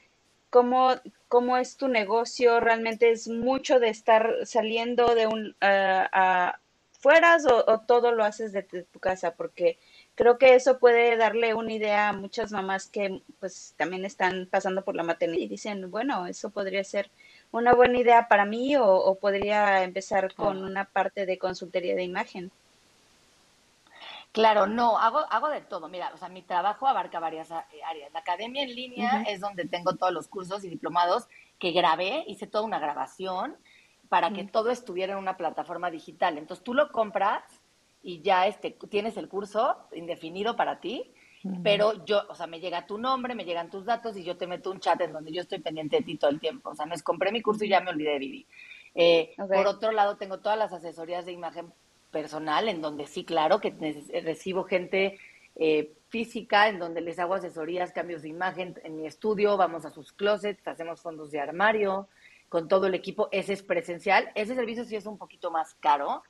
[0.50, 0.92] cómo,
[1.30, 6.60] cómo es tu negocio, realmente es mucho de estar saliendo de un a
[7.04, 9.78] fueras o, todo lo haces desde tu casa, porque
[10.16, 14.84] creo que eso puede darle una idea a muchas mamás que pues también están pasando
[14.86, 17.12] por la maternidad y dicen, bueno, eso podría ser
[17.52, 22.52] una buena idea para mí o, podría empezar con una parte de consultoría de imagen?
[24.32, 25.90] Claro, no, hago, hago de todo.
[25.90, 28.14] Mira, o sea, mi trabajo abarca varias eh, áreas.
[28.14, 31.28] La academia en línea es donde tengo todos los cursos y diplomados
[31.60, 33.58] que grabé, hice toda una grabación
[34.14, 36.38] para que todo estuviera en una plataforma digital.
[36.38, 37.42] Entonces tú lo compras
[38.04, 41.12] y ya este, tienes el curso indefinido para ti,
[41.64, 44.46] pero yo, o sea, me llega tu nombre, me llegan tus datos y yo te
[44.46, 46.70] meto un chat en donde yo estoy pendiente de ti todo el tiempo.
[46.70, 48.46] O sea, no es compré mi curso y ya me olvidé de Vivi.
[48.94, 51.74] Eh, por otro lado, tengo todas las asesorías de imagen
[52.12, 53.72] personal, en donde sí, claro, que
[54.24, 55.18] recibo gente
[55.56, 59.90] eh, física, en donde les hago asesorías, cambios de imagen en mi estudio, vamos a
[59.90, 62.08] sus closets, hacemos fondos de armario,
[62.54, 64.30] con todo el equipo, ese es presencial.
[64.36, 66.22] Ese servicio sí es un poquito más caro,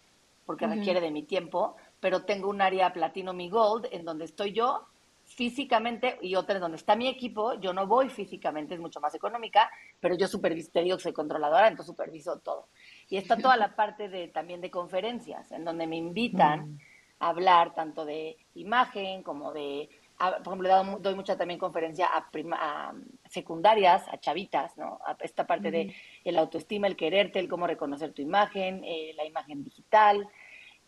[0.46, 4.54] porque requiere de mi tiempo, pero tengo un área Platino Mi Gold, en donde estoy
[4.54, 4.88] yo
[5.26, 7.56] físicamente y otra en donde está mi equipo.
[7.56, 11.12] Yo no voy físicamente, es mucho más económica, pero yo superviso, te digo que soy
[11.12, 12.70] controladora, entonces superviso todo.
[13.10, 16.80] Y está toda la parte de también de conferencias, en donde me invitan mm.
[17.20, 22.94] a hablar tanto de imagen como de, por ejemplo, doy mucha también conferencia a,
[23.30, 25.00] secundarias, a chavitas, ¿no?
[25.06, 29.26] A esta parte de el autoestima, el quererte, el cómo reconocer tu imagen, eh, la
[29.26, 30.28] imagen digital.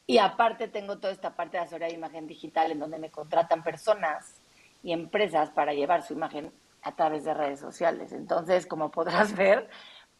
[0.07, 3.63] Y aparte tengo toda esta parte de asesoría de imagen digital en donde me contratan
[3.63, 4.41] personas
[4.83, 6.51] y empresas para llevar su imagen
[6.83, 8.11] a través de redes sociales.
[8.11, 9.67] Entonces, como podrás ver,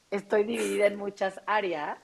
[0.10, 2.00] estoy dividida en muchas áreas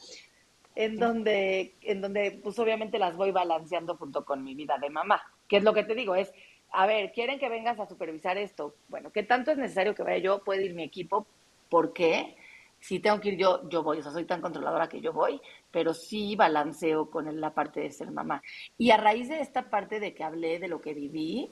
[0.76, 5.22] en donde, en donde pues obviamente las voy balanceando junto con mi vida de mamá.
[5.48, 6.16] ¿Qué es lo que te digo?
[6.16, 6.32] Es,
[6.72, 8.76] a ver, ¿quieren que vengas a supervisar esto?
[8.88, 10.44] Bueno, ¿qué tanto es necesario que vaya yo?
[10.44, 11.26] Puede ir mi equipo.
[11.70, 12.38] ¿Por qué?
[12.82, 14.00] Si tengo que ir yo, yo voy.
[14.00, 15.40] O sea, soy tan controladora que yo voy,
[15.70, 18.42] pero sí balanceo con la parte de ser mamá.
[18.78, 21.50] Y a raíz de esta parte de que hablé de lo que viví,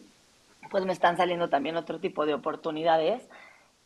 [0.72, 3.30] pues me están saliendo también otro tipo de oportunidades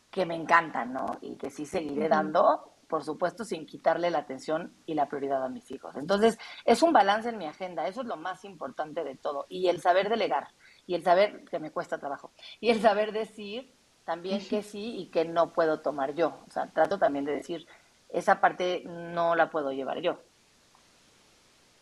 [0.09, 1.17] que me encantan, ¿no?
[1.21, 5.49] Y que sí seguiré dando, por supuesto, sin quitarle la atención y la prioridad a
[5.49, 5.95] mis hijos.
[5.97, 9.47] Entonces, es un balance en mi agenda, eso es lo más importante de todo.
[9.49, 10.47] Y el saber delegar,
[10.87, 13.73] y el saber que me cuesta trabajo, y el saber decir
[14.05, 16.39] también que sí y que no puedo tomar yo.
[16.47, 17.67] O sea, trato también de decir,
[18.09, 20.19] esa parte no la puedo llevar yo.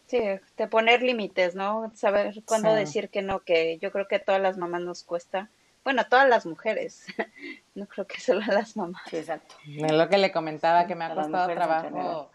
[0.07, 0.19] Sí,
[0.57, 1.91] de poner límites, ¿no?
[1.95, 5.49] Saber cuándo decir que no, que yo creo que a todas las mamás nos cuesta
[5.83, 7.07] bueno, todas las mujeres,
[7.75, 9.01] no creo que solo a las mamás.
[9.09, 9.55] Sí, exacto.
[9.65, 12.29] Es lo que le comentaba, que me ha costado trabajo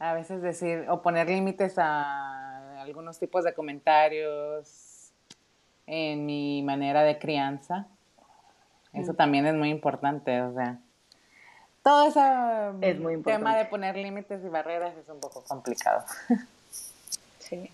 [0.00, 5.12] a veces decir o poner límites a algunos tipos de comentarios
[5.86, 7.88] en mi manera de crianza.
[8.92, 9.16] Eso mm.
[9.16, 10.78] también es muy importante, o sea.
[11.82, 16.04] Todo ese tema de poner límites y barreras es un poco complicado.
[17.38, 17.70] Sí.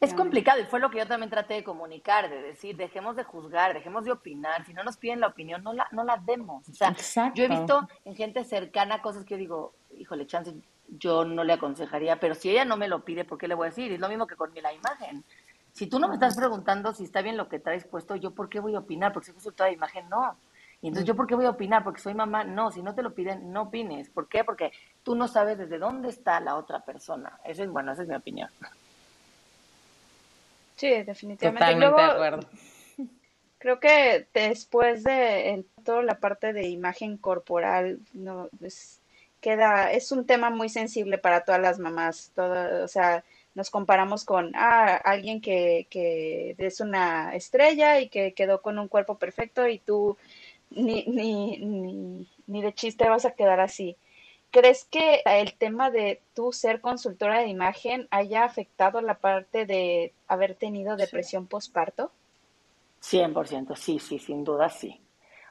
[0.00, 3.24] Es complicado y fue lo que yo también traté de comunicar, de decir, dejemos de
[3.24, 6.66] juzgar, dejemos de opinar, si no nos piden la opinión, no la, no la demos.
[6.68, 6.94] O sea,
[7.34, 10.54] yo he visto en gente cercana cosas que yo digo, híjole, chance,
[10.88, 13.66] yo no le aconsejaría, pero si ella no me lo pide, ¿por qué le voy
[13.66, 13.92] a decir?
[13.92, 15.24] Es lo mismo que con la imagen.
[15.78, 18.48] Si tú no me estás preguntando si está bien lo que traes puesto, ¿yo por
[18.48, 19.12] qué voy a opinar?
[19.12, 20.36] Porque si toda de imagen, no.
[20.82, 21.84] Y entonces, ¿yo por qué voy a opinar?
[21.84, 22.42] Porque soy mamá.
[22.42, 24.10] No, si no te lo piden, no opines.
[24.10, 24.42] ¿Por qué?
[24.42, 24.72] Porque
[25.04, 27.38] tú no sabes desde dónde está la otra persona.
[27.44, 28.50] Eso es, bueno, esa es mi opinión.
[30.74, 31.64] Sí, definitivamente.
[31.64, 32.48] Totalmente de acuerdo.
[33.58, 39.00] Creo que después de toda la parte de imagen corporal, no es,
[39.40, 42.32] queda, es un tema muy sensible para todas las mamás.
[42.34, 43.22] Todo, o sea,
[43.54, 48.88] nos comparamos con ah, alguien que, que es una estrella y que quedó con un
[48.88, 50.16] cuerpo perfecto y tú
[50.70, 53.96] ni, ni, ni, ni de chiste vas a quedar así.
[54.50, 60.12] ¿Crees que el tema de tú ser consultora de imagen haya afectado la parte de
[60.26, 62.10] haber tenido depresión postparto?
[63.02, 65.00] 100%, sí, sí, sin duda sí.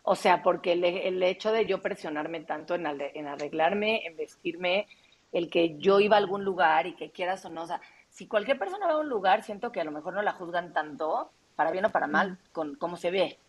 [0.03, 4.87] O sea, porque el, hecho de yo presionarme tanto en, en, arreglarme, en vestirme,
[5.31, 8.27] el que yo iba a algún lugar y que quieras o no, o sea, si
[8.27, 11.31] cualquier persona va a un lugar, siento que a lo mejor no la juzgan tanto,
[11.55, 13.39] para bien o para mal, con cómo se ve.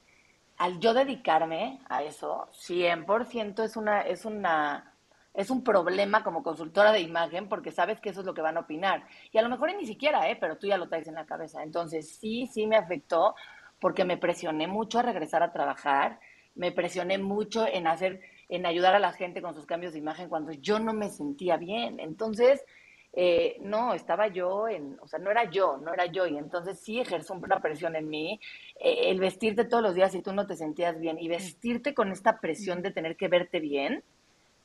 [0.57, 4.95] Al yo dedicarme a eso, 100% es una, es una
[5.39, 8.57] es un problema como consultora de imagen porque sabes que eso es lo que van
[8.57, 9.05] a opinar.
[9.31, 10.35] Y a lo mejor ni siquiera, ¿eh?
[10.35, 11.63] pero tú ya lo traes en la cabeza.
[11.63, 13.37] Entonces, sí, sí me afectó
[13.79, 16.19] porque me presioné mucho a regresar a trabajar,
[16.57, 20.29] me presioné mucho en hacer, en ayudar a la gente con sus cambios de imagen
[20.29, 22.01] cuando yo no me sentía bien.
[22.01, 22.65] Entonces,
[23.13, 26.79] eh, no, estaba yo en, o sea, no era yo, no era yo, y entonces
[26.81, 28.41] sí ejerció una presión en mí,
[28.79, 32.13] eh, el vestirte todos los días y tú no te sentías bien, y vestirte con
[32.13, 34.05] esta presión de tener que verte bien,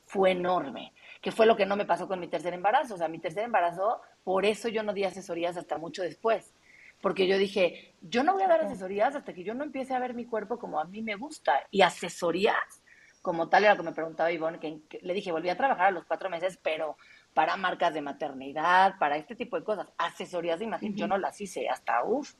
[0.06, 2.94] fue enorme, que fue lo que no me pasó con mi tercer embarazo.
[2.94, 6.54] O sea, mi tercer embarazo, por eso yo no di asesorías hasta mucho después,
[7.00, 9.98] porque yo dije, yo no voy a dar asesorías hasta que yo no empiece a
[9.98, 11.66] ver mi cuerpo como a mí me gusta.
[11.70, 12.82] Y asesorías,
[13.24, 15.90] como tal era lo que me preguntaba Ivonne, que, le dije, volví a trabajar a
[15.90, 16.98] los cuatro meses, pero
[17.32, 21.40] para marcas de maternidad, para este tipo de cosas, asesorías de imagen, yo no las
[21.40, 22.34] hice hasta, uff,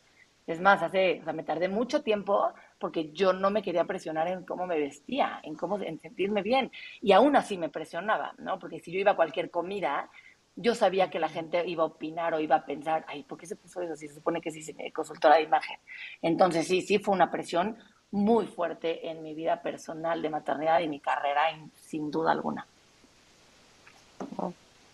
[0.46, 4.28] es más, hace, o sea, me tardé mucho tiempo porque yo no me quería presionar
[4.28, 6.70] en cómo me vestía, en cómo, en sentirme bien.
[7.00, 8.58] Y aún así me presionaba, ¿no?
[8.58, 10.10] Porque si yo iba a cualquier comida,
[10.54, 13.46] yo sabía que la gente iba a opinar o iba a pensar, ay, ¿por qué
[13.46, 13.96] se puso eso?
[13.96, 15.78] Si se supone que sí se consultora de imagen.
[16.20, 17.78] Entonces, sí, sí fue una presión
[18.14, 21.42] muy fuerte en mi vida personal de maternidad y mi carrera,
[21.74, 22.64] sin duda alguna.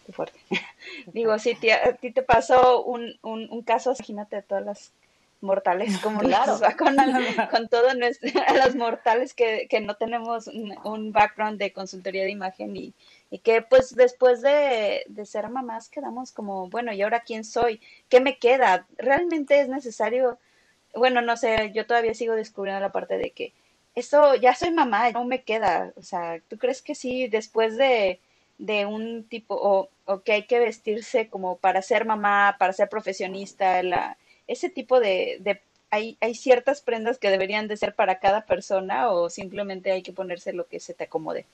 [0.07, 0.41] qué fuerte.
[1.13, 4.93] Digo, si a ti te pasó un, un, un caso, imagínate todas las
[5.43, 6.59] mortales como claro.
[6.79, 6.97] con,
[7.51, 10.47] con todo nuestro, a los mortales que, que no tenemos
[10.83, 12.95] un, background de consultoría de imagen y,
[13.31, 17.83] y que pues después de, de, ser mamás quedamos como, bueno, ¿y ahora quién soy?
[18.09, 18.87] ¿Qué me queda?
[18.97, 20.39] ¿Realmente es necesario?
[20.95, 23.53] Bueno, no sé, yo todavía sigo descubriendo la parte de que
[23.95, 25.93] eso, ya soy mamá, no me queda.
[25.97, 28.21] O sea, ¿tú crees que sí, después de,
[28.59, 32.89] de un tipo, o, o que hay que vestirse como para ser mamá, para ser
[32.89, 34.17] profesionista, la
[34.51, 39.11] ese tipo de, de hay, hay, ciertas prendas que deberían de ser para cada persona
[39.11, 41.47] o simplemente hay que ponerse lo que se te acomode?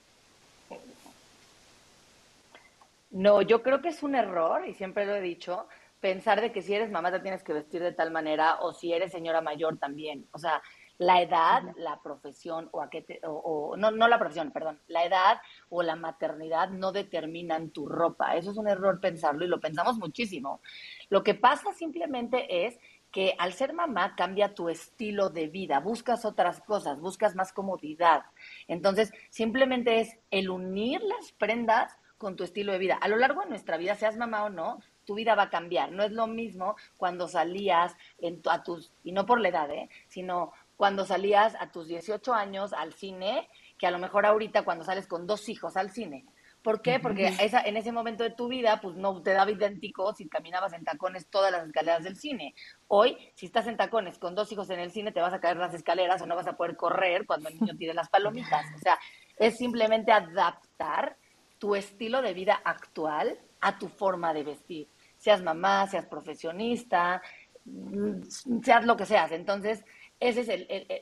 [3.11, 5.66] No, yo creo que es un error y siempre lo he dicho,
[6.01, 8.93] pensar de que si eres mamá te tienes que vestir de tal manera o si
[8.93, 10.29] eres señora mayor también.
[10.33, 10.63] O sea,
[10.99, 15.05] la edad, la profesión o, a qué te, o, no, no la profesión, perdón, la
[15.05, 18.37] edad o la maternidad no determinan tu ropa.
[18.37, 20.61] Eso es un error pensarlo y lo pensamos muchísimo.
[21.09, 22.79] Lo que pasa simplemente es
[23.11, 28.25] que al ser mamá cambia tu estilo de vida, buscas otras cosas, buscas más comodidad.
[28.69, 32.99] Entonces, simplemente es el unir las prendas con tu estilo de vida.
[33.01, 35.92] A lo largo de nuestra vida, seas mamá o no, tu vida va a cambiar.
[35.92, 39.88] No es lo mismo cuando salías en a tus, y no por la edad, ¿eh?
[40.09, 44.85] sino cuando salías a tus 18 años al cine, que a lo mejor ahorita cuando
[44.85, 46.27] sales con dos hijos al cine.
[46.66, 46.99] ¿Por qué?
[46.99, 50.73] Porque esa, en ese momento de tu vida, pues no te daba idéntico si caminabas
[50.73, 52.57] en tacones todas las escaleras del cine.
[52.88, 55.59] Hoy, si estás en tacones con dos hijos en el cine, te vas a caer
[55.59, 58.66] las escaleras o no vas a poder correr cuando el niño tire las palomitas.
[58.75, 58.99] O sea,
[59.37, 61.16] es simplemente adaptar
[61.59, 64.88] tu estilo de vida actual a tu forma de vestir.
[65.27, 67.21] Seas mamá, seas profesionista,
[67.65, 69.33] mm, seas lo que seas.
[69.33, 69.85] Entonces,
[70.21, 70.49] ese es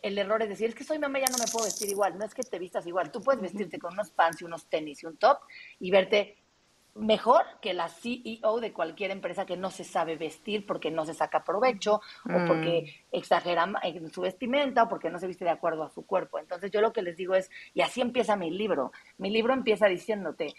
[0.02, 2.24] el, error, es decir, es que soy mamá, ya no me puedo vestir igual, no
[2.24, 5.06] es que te vistas igual, tú puedes vestirte con unos pants y unos tenis y
[5.06, 5.40] un top
[5.78, 6.38] y verte
[6.94, 11.12] mejor que la CEO de cualquier empresa que no se sabe vestir porque no se
[11.12, 12.82] saca provecho o porque
[13.12, 13.16] mm.
[13.16, 16.38] exagera en su vestimenta o porque no se viste de acuerdo a su cuerpo.
[16.38, 19.86] Entonces yo lo que les digo es, y así empieza mi libro, mi libro empieza
[19.86, 20.54] diciéndote,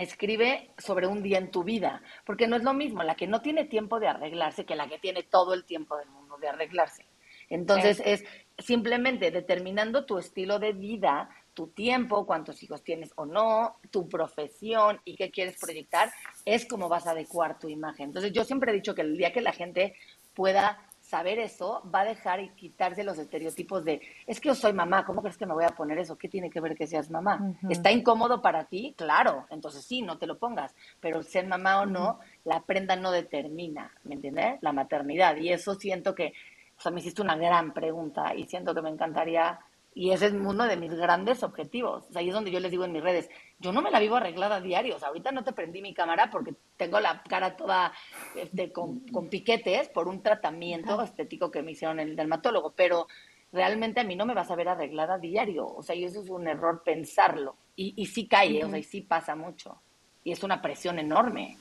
[0.00, 3.40] escribe sobre un día en tu vida, porque no es lo mismo la que no
[3.42, 7.06] tiene tiempo de arreglarse que la que tiene todo el tiempo del mundo de arreglarse.
[7.48, 8.24] Entonces es
[8.58, 15.00] simplemente determinando tu estilo de vida, tu tiempo, cuántos hijos tienes o no, tu profesión
[15.04, 16.10] y qué quieres proyectar,
[16.44, 18.06] es como vas a adecuar tu imagen.
[18.06, 19.94] Entonces yo siempre he dicho que el día que la gente
[20.32, 24.72] pueda saber eso, va a dejar y quitarse los estereotipos de, es que yo soy
[24.72, 26.16] mamá, ¿cómo crees que me voy a poner eso?
[26.16, 27.52] ¿Qué tiene que ver que seas mamá?
[27.68, 28.94] ¿Está incómodo para ti?
[28.96, 33.10] Claro, entonces sí, no te lo pongas, pero ser mamá o no, la prenda no
[33.10, 34.58] determina, ¿me entiendes?
[34.60, 35.36] La maternidad.
[35.36, 36.32] Y eso siento que
[36.78, 39.58] o sea, me hiciste una gran pregunta y siento que me encantaría,
[39.92, 42.06] y ese es uno de mis grandes objetivos.
[42.08, 43.98] O sea, ahí es donde yo les digo en mis redes, yo no me la
[43.98, 44.96] vivo arreglada a diario.
[44.96, 47.92] O sea, ahorita no te prendí mi cámara porque tengo la cara toda
[48.36, 53.08] este, con, piquetes por un tratamiento estético que me hicieron el dermatólogo, pero
[53.52, 55.66] realmente a mí no me vas a ver arreglada a diario.
[55.66, 57.56] O sea, y eso es un error pensarlo.
[57.74, 59.80] Y, y sí cae, o sea, y sí pasa mucho.
[60.22, 61.56] Y es una presión enorme.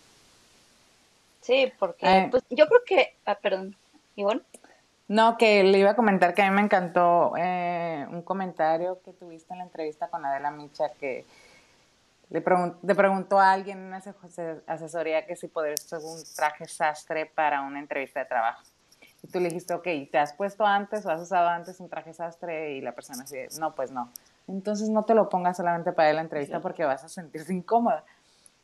[1.42, 2.28] Sí, porque eh.
[2.30, 3.76] pues, yo creo que, ah, perdón,
[4.16, 4.42] Ivonne.
[5.10, 9.12] No, que le iba a comentar que a mí me encantó eh, un comentario que
[9.12, 11.26] tuviste en la entrevista con Adela Micha que
[12.30, 14.04] le, preguntó a alguien en una
[14.68, 18.62] asesoría que si podría ser un traje sastre para una entrevista de trabajo.
[19.24, 22.14] Y tú le dijiste, ok, ¿te has puesto antes o has usado antes un traje
[22.14, 22.74] sastre?
[22.74, 24.12] Y la persona dice, no, pues no.
[24.48, 28.04] Entonces no te lo pongas solamente para la entrevista porque vas a sentirse incómoda.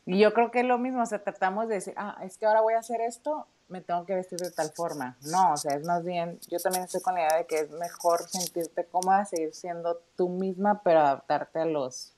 [0.06, 2.46] Y yo creo que es lo mismo, o sea, tratamos de decir, ah, es que
[2.46, 5.18] ahora voy a hacer esto, me tengo que vestir de tal forma.
[5.24, 7.72] No, o sea, es más bien, yo también estoy con la idea de que es
[7.72, 12.14] mejor sentirte cómoda, seguir siendo tú misma, pero adaptarte a los,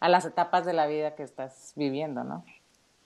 [0.00, 2.44] a las etapas de la vida que estás viviendo, ¿no?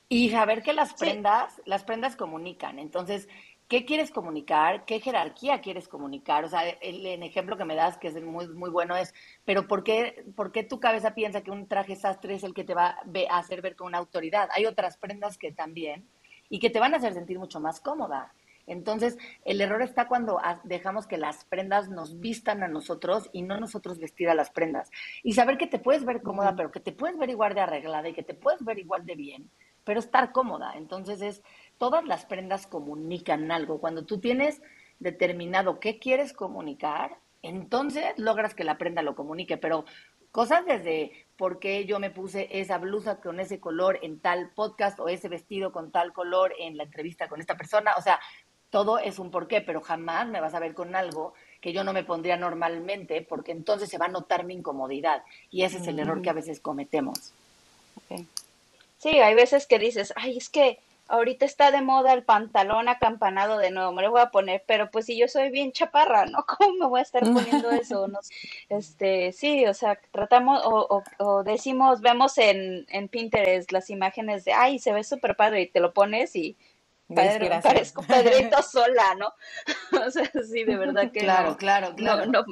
[0.09, 2.79] Y saber que las prendas, las prendas comunican.
[2.79, 3.29] Entonces,
[3.69, 4.85] ¿qué quieres comunicar?
[4.85, 6.45] ¿Qué jerarquía quieres comunicar?
[6.45, 9.15] O sea, el, ejemplo que me das, que es muy, muy bueno, es,
[9.47, 12.65] pero ¿por qué, ¿por qué tu cabeza piensa que un traje sastre es el que
[12.65, 12.99] te va
[13.31, 14.51] a hacer ver con una autoridad?
[14.55, 16.07] Hay otras prendas que también,
[16.53, 18.35] y que te van a hacer sentir mucho más cómoda.
[18.67, 23.59] Entonces, el error está cuando dejamos que las prendas nos vistan a nosotros y no
[23.59, 24.91] nosotros vestir a las prendas.
[25.23, 28.07] Y saber que te puedes ver cómoda, pero que te puedes ver igual de arreglada
[28.11, 29.51] y que te puedes ver igual de bien,
[29.83, 30.75] pero estar cómoda.
[30.77, 31.43] Entonces, es
[31.79, 33.81] todas las prendas comunican algo.
[33.81, 34.61] Cuando tú tienes
[34.99, 39.87] determinado qué quieres comunicar, entonces logras que la prenda lo comunique, pero
[40.33, 44.99] cosas desde por qué yo me puse esa blusa con ese color en tal podcast
[44.99, 48.19] o ese vestido con tal color en la entrevista con esta persona, o sea,
[48.71, 51.93] todo es un porqué, pero jamás me vas a ver con algo que yo no
[51.93, 55.23] me pondría normalmente, porque entonces se va a notar mi incomodidad.
[55.51, 57.35] Y ese es el error que a veces cometemos.
[58.99, 60.79] Sí, hay veces que dices, ay, es que
[61.13, 64.91] ahorita está de moda el pantalón acampanado de nuevo, me lo voy a poner, pero
[64.91, 66.45] pues si yo soy bien chaparra, ¿no?
[66.59, 68.09] ¿Cómo me voy a estar poniendo eso?
[68.09, 68.19] No,
[68.71, 74.55] este, sí, o sea, tratamos o, o, decimos, vemos en, en, Pinterest las imágenes de,
[74.55, 76.57] ay, se ve súper padre y te lo pones y
[77.15, 79.35] parezco Pedrito sola, ¿no?
[80.07, 82.25] o sea, sí, de verdad que Claro, claro, claro.
[82.25, 82.45] no,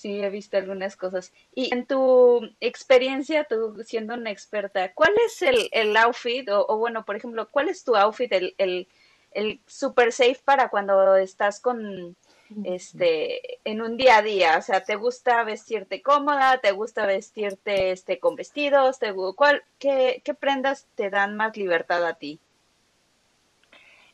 [0.00, 1.30] Sí, he visto algunas cosas.
[1.54, 6.48] Y en tu experiencia, tú siendo una experta, ¿cuál es el, el outfit?
[6.48, 8.88] O, bueno, por ejemplo, ¿cuál es tu outfit, el, el,
[9.32, 12.16] el super safe para cuando estás con
[12.64, 14.56] este en un día a día?
[14.56, 16.56] O sea, ¿te gusta vestirte cómoda?
[16.62, 18.98] ¿Te gusta vestirte este con vestidos?
[19.00, 22.40] ¿Te, cuál, qué, qué prendas te dan más libertad a ti?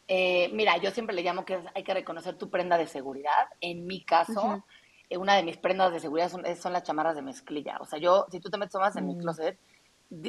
[0.08, 3.48] Eh, mira, yo siempre le llamo que hay que reconocer tu prenda de seguridad.
[3.60, 4.64] En mi caso,
[5.10, 7.78] una de mis prendas de seguridad son, son, las chamarras de mezclilla.
[7.80, 9.18] O sea, yo, si tú te metes más en mi mm.
[9.18, 9.58] closet,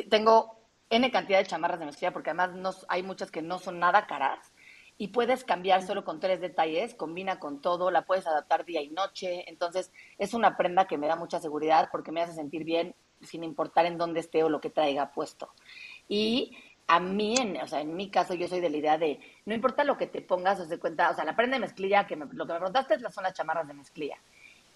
[0.09, 0.59] tengo
[0.89, 4.07] N cantidad de chamarras de mezclilla porque además no, hay muchas que no son nada
[4.07, 4.51] caras
[4.97, 8.89] y puedes cambiar solo con tres detalles, combina con todo, la puedes adaptar día y
[8.89, 9.47] noche.
[9.47, 13.43] Entonces, es una prenda que me da mucha seguridad porque me hace sentir bien sin
[13.43, 15.51] importar en dónde esté o lo que traiga puesto.
[16.07, 16.57] Y
[16.87, 19.53] a mí, en, o sea, en mi caso, yo soy de la idea de, no
[19.53, 22.15] importa lo que te pongas, os de cuenta, o sea, la prenda de mezclilla, que
[22.15, 24.17] lo que me preguntaste son las chamarras de mezclilla.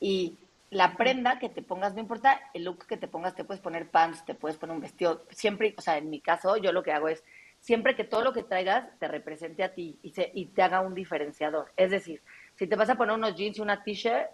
[0.02, 0.38] Y
[0.72, 3.89] la prenda que te pongas, no importa el look que te pongas, te puedes poner
[3.89, 6.91] pants, te puedes poner un vestido, siempre, o sea, en mi caso, yo lo que
[6.91, 7.24] hago es,
[7.60, 10.80] siempre que todo lo que traigas te represente a ti y, se, y te haga
[10.80, 11.72] un diferenciador.
[11.76, 12.22] Es decir,
[12.56, 14.30] si te vas a poner unos jeans y una t-shirt,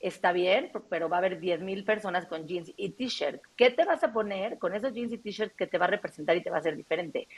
[0.00, 3.40] está bien, pero va a haber 10.000 personas con jeans y t-shirt.
[3.54, 6.36] ¿Qué te vas a poner con esos jeans y t-shirts que te va a representar
[6.36, 7.28] y te va a hacer diferente?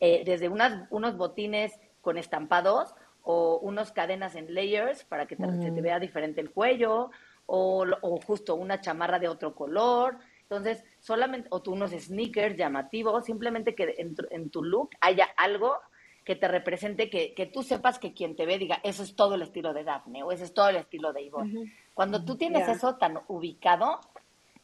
[0.00, 1.72] Eh, desde unas, unos botines
[2.02, 6.50] con estampados o unos cadenas en layers para que te, se te vea diferente el
[6.50, 7.10] cuello
[7.52, 10.18] o, justo una chamarra de otro color.
[10.42, 15.78] Entonces, solamente, o tú unos sneakers llamativos, simplemente que en, tu look haya algo
[16.24, 19.34] que te represente, que, que, tú sepas que quien te ve diga, eso es todo
[19.34, 21.72] el estilo de Daphne o ese es todo el estilo de Ivonne.
[21.94, 24.00] Cuando tú tienes eso tan ubicado,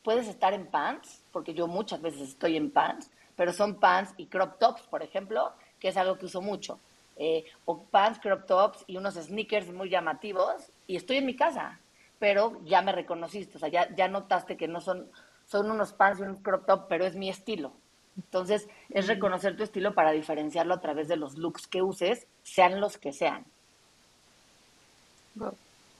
[0.02, 4.26] puedes estar en pants, porque yo muchas veces estoy en pants, pero son pants y
[4.26, 6.78] crop tops, por ejemplo, que es algo que uso mucho.
[7.16, 11.80] Eh, o pants, crop tops y unos sneakers muy llamativos, y estoy en mi casa
[12.18, 15.10] pero ya me reconociste, o sea, ya, ya notaste que no son,
[15.46, 17.72] son unos pants y un crop top, pero es mi estilo.
[18.16, 22.80] Entonces, es reconocer tu estilo para diferenciarlo a través de los looks que uses, sean
[22.80, 23.44] los que sean.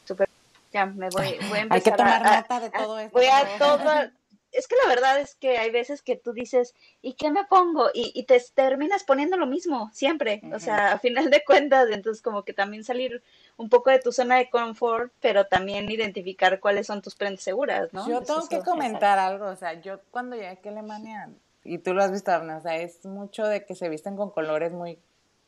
[0.04, 0.28] Super.
[0.72, 3.18] Ya me voy, voy a empezar Hay que tomar nota de todo esto.
[3.18, 4.10] Voy a todo,
[4.56, 7.90] es que la verdad es que hay veces que tú dices, ¿y qué me pongo?
[7.92, 10.40] Y, te terminas poniendo lo mismo, siempre.
[10.52, 13.22] O sea, a final de cuentas, entonces como que también salir
[13.56, 17.92] un poco de tu zona de confort, pero también identificar cuáles son tus prendas seguras,
[17.92, 18.08] ¿no?
[18.08, 21.30] Yo tengo que comentar algo, o sea, yo cuando llegué a Alemania,
[21.66, 24.72] y tú lo has visto, o sea, es mucho de que se visten con colores
[24.72, 24.98] muy...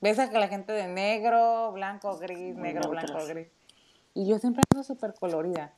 [0.00, 3.48] Ves a que la gente de negro, blanco, gris, negro, blanco, gris.
[4.14, 5.72] Y yo siempre ando súper colorida.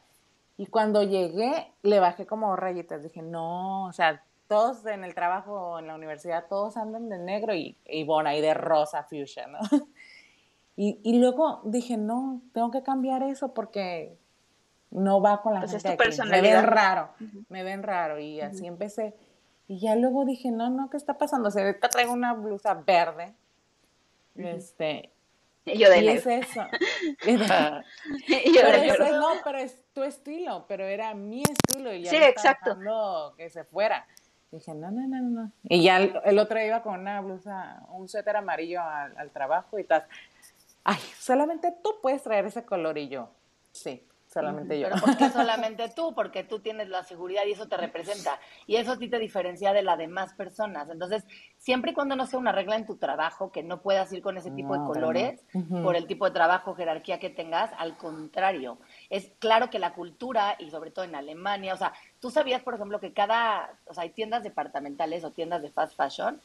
[0.60, 3.02] Y cuando llegué, le bajé como rayitas.
[3.02, 7.54] Dije, no, o sea, todos en el trabajo, en la universidad, todos andan de negro
[7.54, 9.58] y, y bueno, ahí de rosa, fuchsia, ¿no?
[10.76, 14.16] Y, y, luego dije, no, tengo que cambiar eso porque
[14.90, 16.08] no va con la pues gente.
[16.08, 17.10] Es Me ven raro,
[17.50, 18.18] me ven raro.
[18.18, 19.14] Y así empecé.
[19.68, 21.50] Y ya luego dije, no, no, ¿qué está pasando?
[21.50, 23.34] Se ve que traigo una blusa verde.
[24.36, 25.10] Este,
[25.64, 26.66] y yo de y es eso.
[27.26, 32.16] y yo de no, pero es tu estilo, pero era mi estilo y ya sí,
[32.16, 32.76] exacto.
[33.36, 34.06] que se fuera.
[34.50, 35.52] dije, no, no, no, no.
[35.64, 39.84] Y ya el, otro iba con una blusa, un suéter amarillo al, al trabajo y
[39.84, 40.06] tal
[40.84, 43.30] ay, solamente tú puedes traer ese color y yo,
[43.72, 44.88] sí, solamente yo.
[44.88, 46.14] Pero ¿por qué solamente tú?
[46.14, 48.38] Porque tú tienes la seguridad y eso te representa.
[48.66, 50.88] Y eso sí te diferencia de las demás personas.
[50.88, 51.24] Entonces,
[51.58, 54.36] siempre y cuando no sea una regla en tu trabajo, que no puedas ir con
[54.36, 55.44] ese tipo de colores,
[55.82, 58.78] por el tipo de trabajo, jerarquía que tengas, al contrario.
[59.08, 62.74] Es claro que la cultura, y sobre todo en Alemania, o sea, tú sabías, por
[62.74, 66.40] ejemplo, que cada, o sea, hay tiendas departamentales o tiendas de fast fashion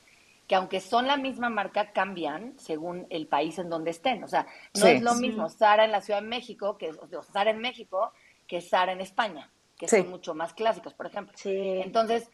[0.48, 4.24] que aunque son la misma marca, cambian según el país en donde estén.
[4.24, 4.46] O sea,
[4.80, 8.12] no es lo mismo Sara en la Ciudad de México, que o Sara en México,
[8.48, 11.34] que Sara en España, que son mucho más clásicos, por ejemplo.
[11.44, 12.30] Entonces,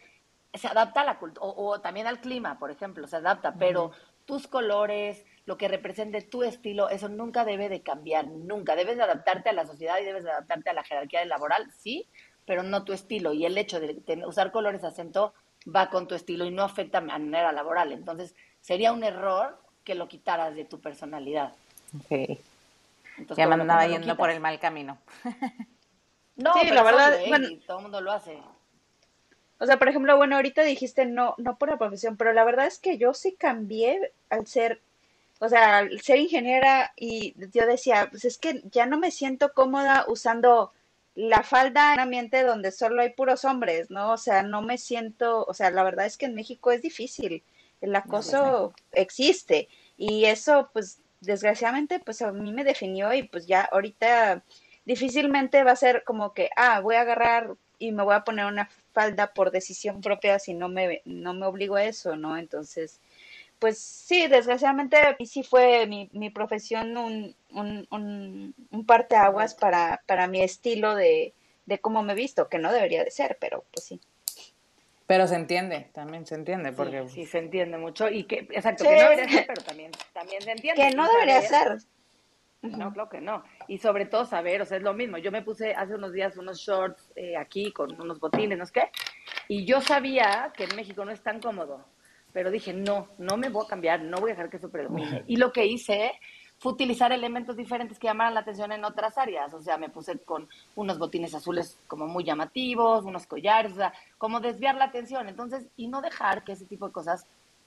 [0.53, 3.91] se adapta a la cultura, o, también al clima, por ejemplo, se adapta, pero
[4.25, 8.75] tus colores, lo que represente tu estilo, eso nunca debe de cambiar, nunca.
[8.75, 12.09] Debes de adaptarte a la sociedad y debes de adaptarte a la jerarquía laboral, sí,
[12.45, 13.31] pero no tu estilo.
[13.31, 15.33] Y el hecho de usar colores acento
[15.65, 17.91] va con tu estilo y no afecta a manera laboral.
[17.91, 21.53] Entonces, sería un error que lo quitaras de tu personalidad.
[21.97, 22.39] Ok.
[23.35, 24.97] ya me andaba yendo por el mal camino.
[26.35, 28.37] no, sí, la verdad, bueno, todo el mundo lo hace.
[29.59, 32.65] O sea, por ejemplo, bueno, ahorita dijiste no, no por la profesión, pero la verdad
[32.65, 34.81] es que yo sí cambié al ser,
[35.39, 39.53] o sea, al ser ingeniera y yo decía, pues es que ya no me siento
[39.53, 40.71] cómoda usando
[41.15, 44.13] la falda en un ambiente donde solo hay puros hombres, ¿no?
[44.13, 47.43] O sea, no me siento, o sea, la verdad es que en México es difícil,
[47.81, 53.61] el acoso existe y eso, pues, desgraciadamente, pues a mí me definió y pues ya
[53.61, 54.43] ahorita
[54.85, 58.45] difícilmente va a ser como que, ah, voy a agarrar y me voy a poner
[58.45, 62.37] una falda por decisión propia si no me, no me obligo a eso, ¿no?
[62.37, 62.99] Entonces,
[63.61, 70.25] pues sí, desgraciadamente sí fue mi, mi profesión un, un, un, un parteaguas para, para
[70.25, 71.35] mi estilo de,
[71.67, 74.01] de cómo me he visto, que no debería de ser, pero pues sí.
[75.05, 77.07] Pero se entiende, también se entiende, porque...
[77.07, 80.51] Sí, se entiende mucho y que, exacto, que no debería ser, pero también, también se
[80.51, 80.81] entiende.
[80.81, 81.77] Que no debería ser.
[82.63, 83.43] No, creo que no.
[83.67, 85.19] Y sobre todo saber, o sea, es lo mismo.
[85.19, 88.73] Yo me puse hace unos días unos shorts eh, aquí con unos botines, no sé
[88.73, 88.91] qué,
[89.47, 91.85] y yo sabía que en México no es tan cómodo
[92.33, 95.23] pero dije, no, no me voy a cambiar, no voy a dejar que eso predomine.
[95.27, 96.13] Y lo que hice
[96.61, 99.51] fue utilizar elementos diferentes que llamaran la atención en otras áreas.
[99.53, 103.93] O sea, me puse con unos botines azules como muy llamativos, unos collares, o sea,
[104.19, 105.27] como desviar la atención.
[105.27, 107.25] Entonces, y no dejar que ese tipo de cosas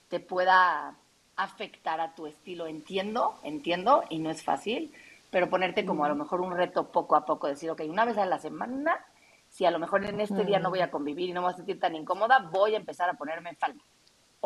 [0.09, 0.97] te pueda
[1.35, 2.69] afectar a tu estilo.
[2.69, 4.93] Entiendo, entiendo, y no es fácil,
[5.31, 8.17] pero ponerte como a lo mejor un reto poco a poco, decir, ok, una vez
[8.17, 9.05] a la semana,
[9.49, 11.55] si a lo mejor en este día no voy a convivir y no me voy
[11.55, 13.83] a sentir tan incómoda, voy a empezar a ponerme falda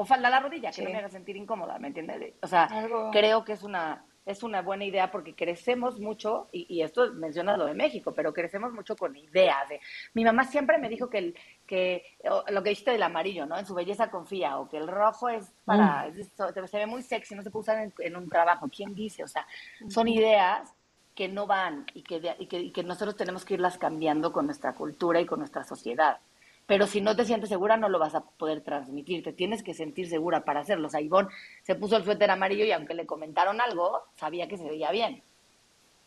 [0.00, 2.34] o falda a la rodilla, que no me haga sentir incómoda, ¿me entiendes?
[2.40, 2.68] O sea,
[3.10, 7.66] creo que es una, es una buena idea porque crecemos mucho, y, esto menciona lo
[7.66, 9.68] de México, pero crecemos mucho con ideas.
[9.68, 9.80] De,
[10.14, 11.34] mi mamá siempre me dijo que, el,
[11.66, 12.04] que
[12.48, 13.58] lo que dijiste del amarillo, ¿no?
[13.58, 16.66] En su belleza confía, o que el rojo es para, mm.
[16.68, 18.68] se ve muy sexy, no se puede usar en, un trabajo.
[18.68, 19.24] ¿Quién dice?
[19.24, 19.48] O sea,
[19.88, 20.72] son ideas
[21.16, 24.46] que no van y que, y que, y que nosotros tenemos que irlas cambiando con
[24.46, 26.20] nuestra cultura y con nuestra sociedad
[26.68, 29.72] pero si no te sientes segura no lo vas a poder transmitir, te tienes que
[29.72, 30.88] sentir segura para hacerlo.
[30.88, 31.30] O sea, Ivonne
[31.62, 35.22] se puso el suéter amarillo y aunque le comentaron algo, sabía que se veía bien.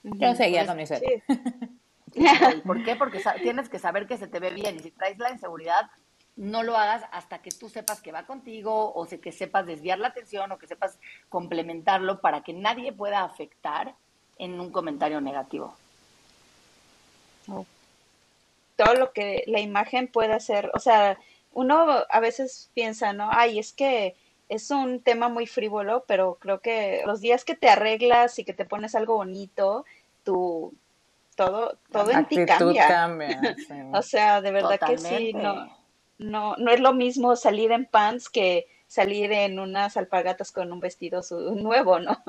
[0.03, 1.24] Yo seguía con mi suéter.
[2.64, 2.95] ¿Por qué?
[2.95, 5.89] Porque tienes que saber que se te ve bien y si traes la inseguridad,
[6.36, 10.09] no lo hagas hasta que tú sepas que va contigo o que sepas desviar la
[10.09, 10.99] atención o que sepas
[11.30, 13.95] complementarlo para que nadie pueda afectar
[14.38, 15.76] en un comentario negativo
[18.84, 21.20] todo lo que la imagen puede hacer, o sea,
[21.54, 23.30] uno a veces piensa, ¿no?
[23.32, 24.16] Ay, es que
[24.50, 28.54] es un tema muy frívolo, pero creo que los días que te arreglas y que
[28.54, 29.86] te pones algo bonito,
[30.24, 30.74] tú
[31.36, 32.88] todo todo en ti cambia.
[33.94, 35.78] o sea, de verdad que sí, no
[36.18, 40.80] no no es lo mismo salir en pants que salir en unas alpargatas con un
[40.80, 41.22] vestido
[41.56, 42.22] nuevo, ¿no?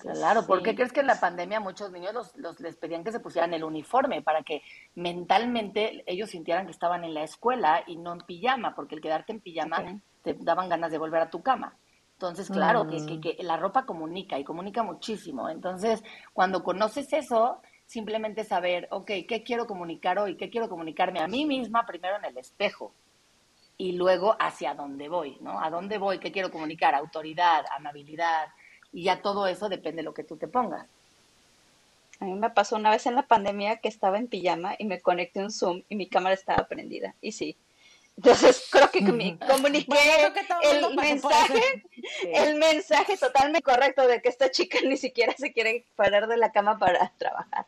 [0.00, 3.20] Claro, ¿por qué crees que en la pandemia muchos niños los, les pedían que se
[3.20, 4.62] pusieran el uniforme para que
[4.94, 8.74] mentalmente ellos sintieran que estaban en la escuela y no en pijama?
[8.74, 11.76] Porque el quedarte en pijama te daban ganas de volver a tu cama.
[12.18, 13.20] Entonces, claro, que, mm.
[13.20, 15.48] que, la ropa comunica y comunica muchísimo.
[15.48, 16.02] Entonces,
[16.32, 20.36] cuando conoces eso, simplemente saber, ok, ¿qué quiero comunicar hoy?
[20.36, 22.92] ¿Qué quiero comunicarme a mí misma primero en el espejo?
[23.76, 25.60] Y luego hacia dónde voy, ¿no?
[25.60, 26.18] ¿A dónde voy?
[26.18, 26.96] ¿Qué quiero comunicar?
[26.96, 28.48] Autoridad, amabilidad,
[28.92, 30.86] y ya todo eso depende de lo que tú te pongas.
[32.20, 35.00] A mí me pasó una vez en la pandemia que estaba en pijama y me
[35.00, 37.14] conecté un Zoom y mi cámara estaba prendida.
[37.20, 37.56] Y sí.
[38.16, 39.96] Entonces creo que me comuniqué
[40.62, 41.84] el mensaje,
[42.34, 46.50] el mensaje totalmente correcto de que esta chica ni siquiera se quiere parar de la
[46.50, 47.66] cama para trabajar.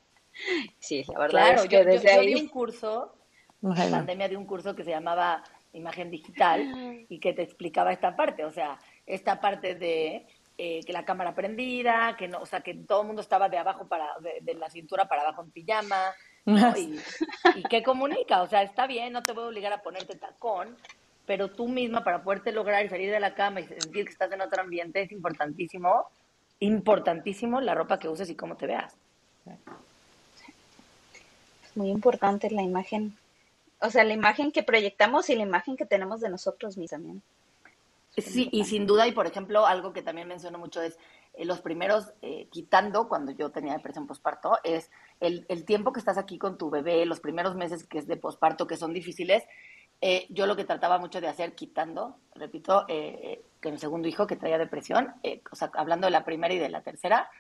[0.80, 3.14] Sí, la verdad claro, es que yo, desde yo, di un curso,
[3.62, 7.92] en la pandemia de un curso que se llamaba Imagen Digital y que te explicaba
[7.92, 10.26] esta parte, o sea, esta parte de
[10.62, 13.56] eh, que la cámara prendida, que no, o sea, que todo el mundo estaba de
[13.56, 16.12] abajo para, de, la cintura para abajo en pijama,
[16.76, 17.00] y,
[17.56, 20.76] y qué comunica, o sea, está bien, no te voy a obligar a ponerte tacón,
[21.24, 24.30] pero tú misma para poderte lograr y salir de la cama y sentir que estás
[24.32, 26.10] en otro ambiente es importantísimo,
[26.58, 28.94] importantísimo la ropa que uses y cómo te veas.
[31.64, 33.16] Es muy importante la imagen,
[33.80, 37.22] o sea, la imagen que proyectamos y la imagen que tenemos de nosotros mismos también.
[38.16, 40.98] Sí, y sin duda, y por ejemplo, algo que también menciono mucho es
[41.34, 44.90] eh, los primeros, eh, quitando cuando yo tenía depresión posparto, es
[45.20, 48.16] el, el, tiempo que estás aquí con tu bebé, los primeros meses que es de
[48.16, 49.44] posparto, que son difíciles.
[50.00, 54.36] Eh, yo lo que trataba mucho de hacer, quitando, repito, que mi segundo hijo que
[54.36, 55.14] traía depresión,
[55.50, 57.30] o sea, hablando de la primera y de la tercera,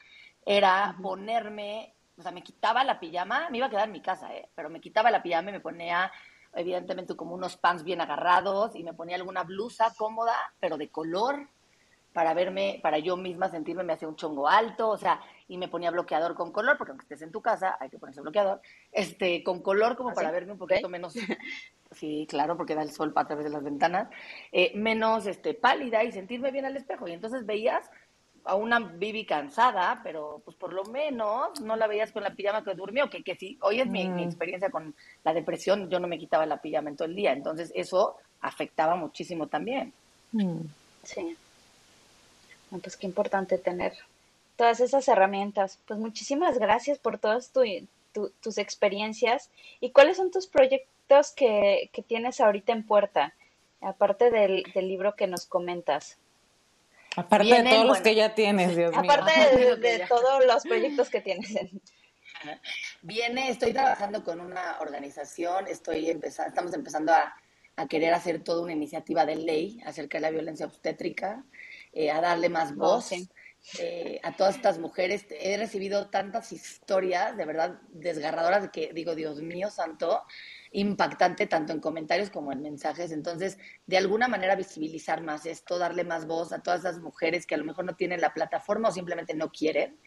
[0.44, 4.28] era ponerme, o sea, me quitaba la pijama, me iba a quedar en mi casa,
[4.54, 6.12] pero me quitaba la pijama y me ponía
[6.54, 11.48] evidentemente como unos pants bien agarrados y me ponía alguna blusa cómoda, pero de color,
[12.12, 15.68] para verme, para yo misma sentirme, me hacía un chongo alto, o sea, y me
[15.68, 19.44] ponía bloqueador con color, porque aunque estés en tu casa, hay que ponerse bloqueador, este,
[19.44, 21.14] con color como ¿Ah, para verme un poquito menos,
[21.92, 24.08] sí, claro, porque da el sol a través de las ventanas,
[24.50, 27.06] eh, menos este, pálida y sentirme bien al espejo.
[27.06, 27.88] Y entonces veías
[28.44, 32.64] a una Bibi cansada, pero pues por lo menos no la veías con la pijama
[32.64, 34.28] que durmió, que, que sí, hoy es mi, mi, mm.
[34.28, 37.72] experiencia con la depresión, yo no me quitaba la pijama en todo el día, entonces
[37.74, 39.92] eso afectaba muchísimo también.
[40.32, 40.60] Mm.
[41.02, 41.36] Sí.
[42.70, 43.94] pues qué importante tener
[44.56, 45.78] todas esas herramientas.
[45.86, 49.50] Pues muchísimas gracias por todas tus experiencias.
[49.80, 53.34] ¿Y cuáles son tus proyectos que, que tienes ahorita en puerta,
[53.80, 56.18] aparte del, del libro que nos comentas?
[57.16, 59.00] Aparte de todos los que ya tienes, Dios mío.
[59.00, 61.54] Aparte de, todos los proyectos que tienes.
[63.02, 67.34] Viene, estoy trabajando con una organización, estoy empezando, estamos empezando a,
[67.88, 71.44] querer hacer toda una iniciativa de ley acerca de la violencia obstétrica,
[71.94, 73.10] eh, a darle más voz.
[73.78, 75.26] Eh, a todas estas mujeres.
[75.30, 80.24] He recibido tantas historias, de verdad, desgarradoras, de que digo, Dios mío santo,
[80.72, 83.12] impactante tanto en comentarios como en mensajes.
[83.12, 87.54] Entonces, de alguna manera visibilizar más esto, darle más voz a todas esas mujeres que
[87.54, 89.98] a lo mejor no tienen la plataforma o simplemente no quieren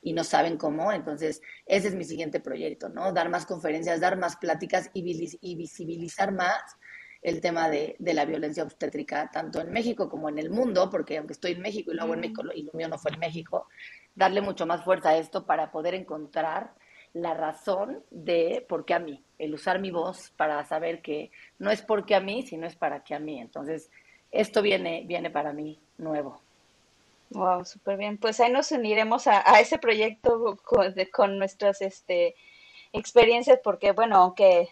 [0.00, 0.92] y no saben cómo.
[0.92, 3.12] Entonces, ese es mi siguiente proyecto, ¿no?
[3.12, 5.02] Dar más conferencias, dar más pláticas y,
[5.56, 6.62] visibilizar más
[7.20, 11.18] el tema de, de, la violencia obstétrica, tanto en México como en el mundo, porque
[11.18, 13.68] aunque estoy en México y luego en México y lo mío no fue en México,
[14.14, 16.74] darle mucho más fuerza a esto para poder encontrar
[17.14, 21.70] la razón de por qué a mí, el usar mi voz para saber que no
[21.70, 23.40] es porque a mí, sino es para que a mí.
[23.40, 23.90] Entonces,
[24.30, 26.40] esto viene, viene para mí nuevo.
[27.30, 28.18] Wow, súper bien.
[28.18, 32.34] Pues ahí nos uniremos a, a ese proyecto con, con, nuestras este,
[32.92, 34.68] experiencias, porque bueno, aunque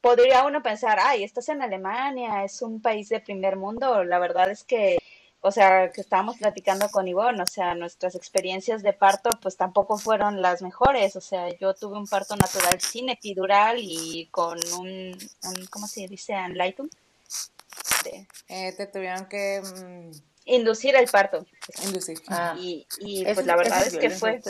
[0.00, 4.50] podría uno pensar, ay, estás en Alemania, es un país de primer mundo, la verdad
[4.50, 4.98] es que
[5.46, 9.96] o sea, que estábamos platicando con Ivonne, o sea, nuestras experiencias de parto pues tampoco
[9.96, 15.16] fueron las mejores, o sea, yo tuve un parto natural sin epidural y con un,
[15.70, 16.34] ¿cómo se dice?
[16.34, 16.88] Anlightum.
[18.48, 19.62] Eh, te tuvieron que...
[19.62, 20.10] Mm,
[20.48, 21.44] Inducir el parto.
[21.84, 22.18] Inducir.
[22.28, 22.54] Ah.
[22.56, 24.40] Y, y pues la verdad es, que fue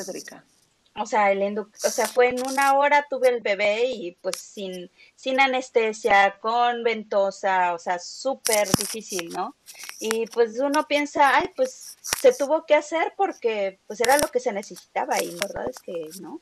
[0.98, 4.90] o sea, el o sea, fue en una hora tuve el bebé y pues sin,
[5.14, 9.56] sin anestesia, con ventosa, o sea, súper difícil, ¿no?
[10.00, 14.40] Y pues uno piensa, ay, pues se tuvo que hacer porque pues era lo que
[14.40, 16.40] se necesitaba y la verdad es que no.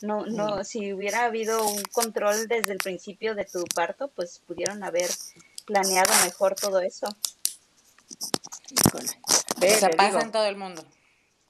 [0.00, 4.82] No, no, si hubiera habido un control desde el principio de tu parto, pues pudieron
[4.82, 5.08] haber
[5.64, 7.06] planeado mejor todo eso.
[9.60, 10.84] Ve, o pasa en todo el mundo.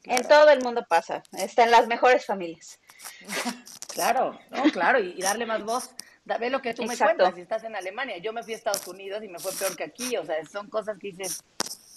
[0.05, 2.78] En todo el mundo pasa, está en las mejores familias.
[3.92, 5.90] Claro, no, claro, y, darle más voz.
[6.24, 8.88] ve lo que tú me cuentas, si estás en Alemania, yo me fui a Estados
[8.88, 11.44] Unidos y me fue peor que aquí, o sea, son cosas que dices,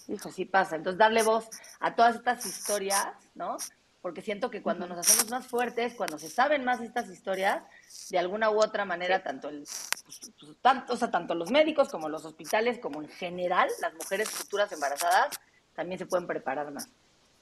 [0.10, 0.76] hijo, sí pasa.
[0.76, 1.48] Entonces, darle voz
[1.80, 3.56] a todas estas historias, ¿no?
[4.02, 7.64] Porque siento que cuando nos hacemos más fuertes, cuando se saben más estas historias,
[8.10, 11.88] de alguna u otra manera, tanto el, pues, pues, tanto, o sea, tanto los médicos
[11.88, 15.40] como los hospitales, como en general, las mujeres futuras embarazadas,
[15.74, 16.90] también se pueden preparar más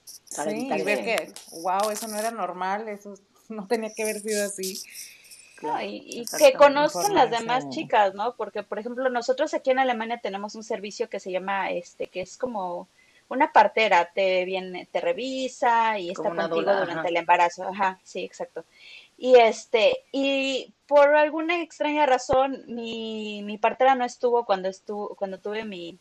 [0.04, 1.32] sí, y ver que,
[1.62, 3.14] wow, eso no era normal, eso
[3.48, 4.80] no tenía que haber sido así.
[5.82, 8.34] y, que conozcan las demás chicas, ¿no?
[8.36, 12.20] Porque, por ejemplo, nosotros aquí en Alemania tenemos un servicio que se llama, este, que
[12.20, 12.88] es como
[13.28, 17.64] una partera, te viene, te revisa y está contigo durante el embarazo.
[17.64, 18.64] Ajá, sí, exacto.
[19.16, 25.38] Y este, y por alguna extraña razón, mi, mi partera no estuvo cuando estuvo, cuando
[25.38, 25.98] tuve mi,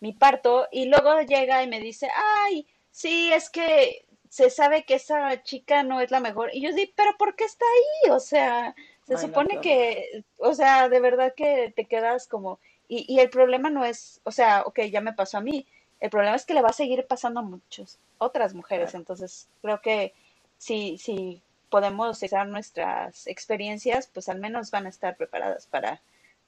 [0.00, 2.08] mi parto, y luego llega y me dice,
[2.44, 6.50] ay, sí, es que se sabe que esa chica no es la mejor.
[6.52, 8.10] Y yo digo, pero ¿por qué está ahí?
[8.10, 8.74] O sea,
[9.06, 13.70] se supone que, o sea, de verdad que te quedas como, y, y el problema
[13.70, 15.66] no es, o sea, ok, ya me pasó a mí,
[16.00, 18.94] el problema es que le va a seguir pasando a muchas otras mujeres.
[18.94, 20.14] Entonces, creo que
[20.58, 26.00] si, si podemos usar nuestras experiencias, pues al menos van a estar preparadas para,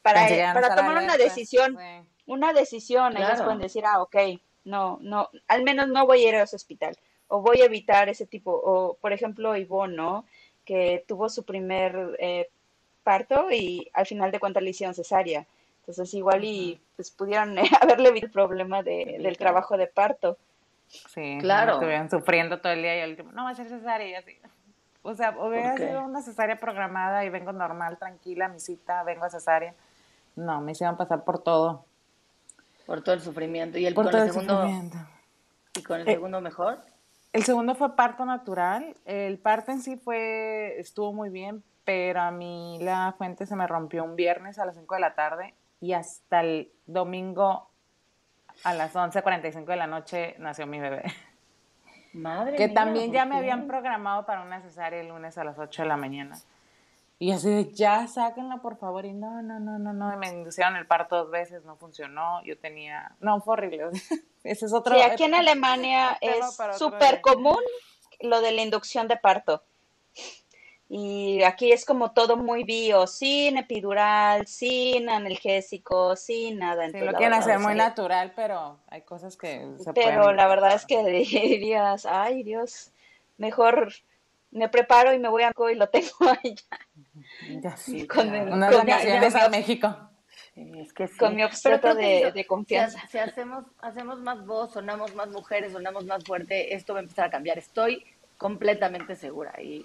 [0.02, 1.78] para, para tomar una decisión,
[2.26, 3.16] una decisión.
[3.16, 4.16] Ellos pueden decir, ah, ok,
[4.64, 6.96] no, no, al menos no voy a ir a ese hospital
[7.28, 10.26] o voy a evitar ese tipo, o por ejemplo Ivonne, ¿no?
[10.66, 12.50] Que tuvo su primer eh,
[13.02, 15.46] parto y al final de cuentas le hicieron cesárea.
[15.80, 20.36] Entonces igual y pues pudieron haberle visto el problema de, del trabajo de parto.
[20.88, 21.74] Sí, claro.
[21.74, 24.38] Estuvieron sufriendo todo el día y al último, no va a ser cesárea y así.
[25.00, 29.30] O sea, hubiera sido una cesárea programada y vengo normal, tranquila, mi cita, vengo a
[29.30, 29.74] cesárea.
[30.36, 31.86] No, me hicieron pasar por todo.
[32.86, 33.78] Por todo el sufrimiento.
[33.78, 34.68] ¿Y el, por todo el segundo?
[35.74, 36.80] ¿Y con el eh, segundo mejor?
[37.32, 38.94] El segundo fue parto natural.
[39.04, 43.66] El parto en sí fue, estuvo muy bien, pero a mí la fuente se me
[43.66, 47.68] rompió un viernes a las 5 de la tarde y hasta el domingo
[48.64, 51.04] a las 11.45 de la noche nació mi bebé.
[52.12, 55.82] Madre que también ya me habían programado para una cesárea el lunes a las 8
[55.82, 56.38] de la mañana.
[57.22, 59.06] Y así de, ya, sáquenla por favor.
[59.06, 60.16] Y no, no, no, no, no.
[60.16, 62.42] Me inducieron el parto dos veces, no funcionó.
[62.44, 63.84] Yo tenía, no, fue horrible.
[64.42, 64.96] Ese es otro.
[64.96, 66.44] Sí, aquí en Alemania es
[66.76, 67.60] súper común
[68.18, 69.62] lo de la inducción de parto.
[70.88, 76.90] Y aquí es como todo muy bio, sin epidural, sin analgésico, sin nada.
[76.90, 80.86] Sí, lo quieren hacer muy natural, pero hay cosas que se Pero la verdad es
[80.86, 82.90] que dirías, ay Dios,
[83.36, 83.92] mejor
[84.52, 86.08] me preparo y me voy a y lo tengo
[86.42, 86.54] ahí
[87.60, 87.76] ya.
[87.76, 90.10] sí, con, a México.
[90.54, 93.06] es que Con mi objeto de, confianza.
[93.08, 97.26] Si, hacemos, hacemos más voz, sonamos más mujeres, sonamos más fuerte, esto va a empezar
[97.26, 97.58] a cambiar.
[97.58, 98.04] Estoy
[98.38, 99.52] completamente segura.
[99.60, 99.84] y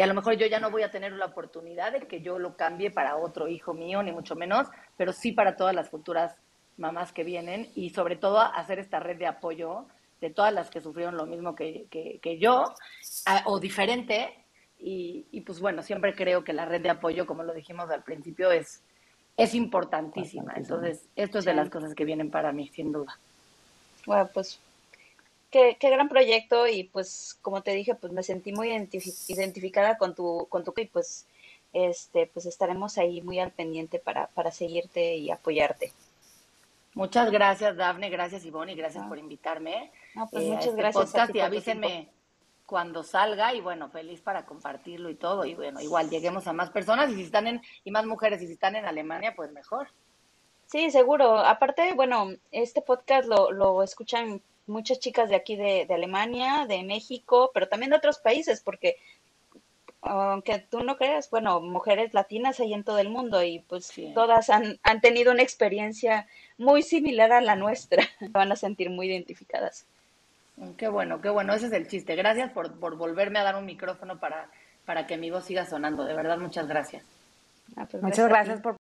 [0.00, 2.38] y a lo mejor yo ya no voy a tener la oportunidad de que yo
[2.38, 6.36] lo cambie para otro hijo mío, ni mucho menos, pero sí para todas las futuras
[6.76, 9.86] mamás que vienen y sobre todo hacer esta red de apoyo
[10.20, 12.74] de todas las que sufrieron lo mismo que, que, yo
[13.44, 14.34] o diferente.
[14.78, 18.02] Y, y, pues bueno, siempre creo que la red de apoyo, como lo dijimos al
[18.02, 18.82] principio, es,
[19.36, 20.54] es importantísima.
[20.56, 23.18] Entonces, esto es de las cosas que vienen para mí, sin duda.
[24.06, 24.58] Bueno, pues
[25.50, 28.70] qué, gran proyecto y pues como te dije, pues me sentí muy
[29.28, 31.26] identificada con tu, con tu y pues
[31.72, 35.92] este, pues estaremos ahí muy al pendiente para, para seguirte y apoyarte.
[36.94, 39.92] Muchas gracias, Dafne, gracias Ivonne y gracias por invitarme.
[40.14, 41.04] No, pues muchas este gracias.
[41.04, 42.10] Podcast y avísenme
[42.66, 45.44] cuando salga y bueno, feliz para compartirlo y todo.
[45.44, 48.46] Y bueno, igual lleguemos a más personas y si están en, y más mujeres y
[48.46, 49.88] si están en Alemania, pues mejor.
[50.66, 51.38] Sí, seguro.
[51.38, 57.50] Aparte, bueno, este podcast lo, lo escuchan muchas chicas de aquí de, Alemania, de México,
[57.52, 58.96] pero también de otros países, porque
[60.02, 64.48] aunque tú no creas, bueno, mujeres latinas hay en todo el mundo y pues todas
[64.48, 66.26] han, han, tenido una experiencia
[66.60, 68.04] muy similar a la nuestra.
[68.30, 69.84] Van a sentir muy identificadas.
[70.56, 72.14] Mm, qué bueno, qué bueno, ese es el chiste.
[72.14, 74.48] Gracias por, por volverme a dar un micrófono para,
[74.84, 76.04] para que mi voz siga sonando.
[76.04, 77.02] De verdad, muchas gracias.
[77.76, 78.76] Ah, pues muchas gracias por...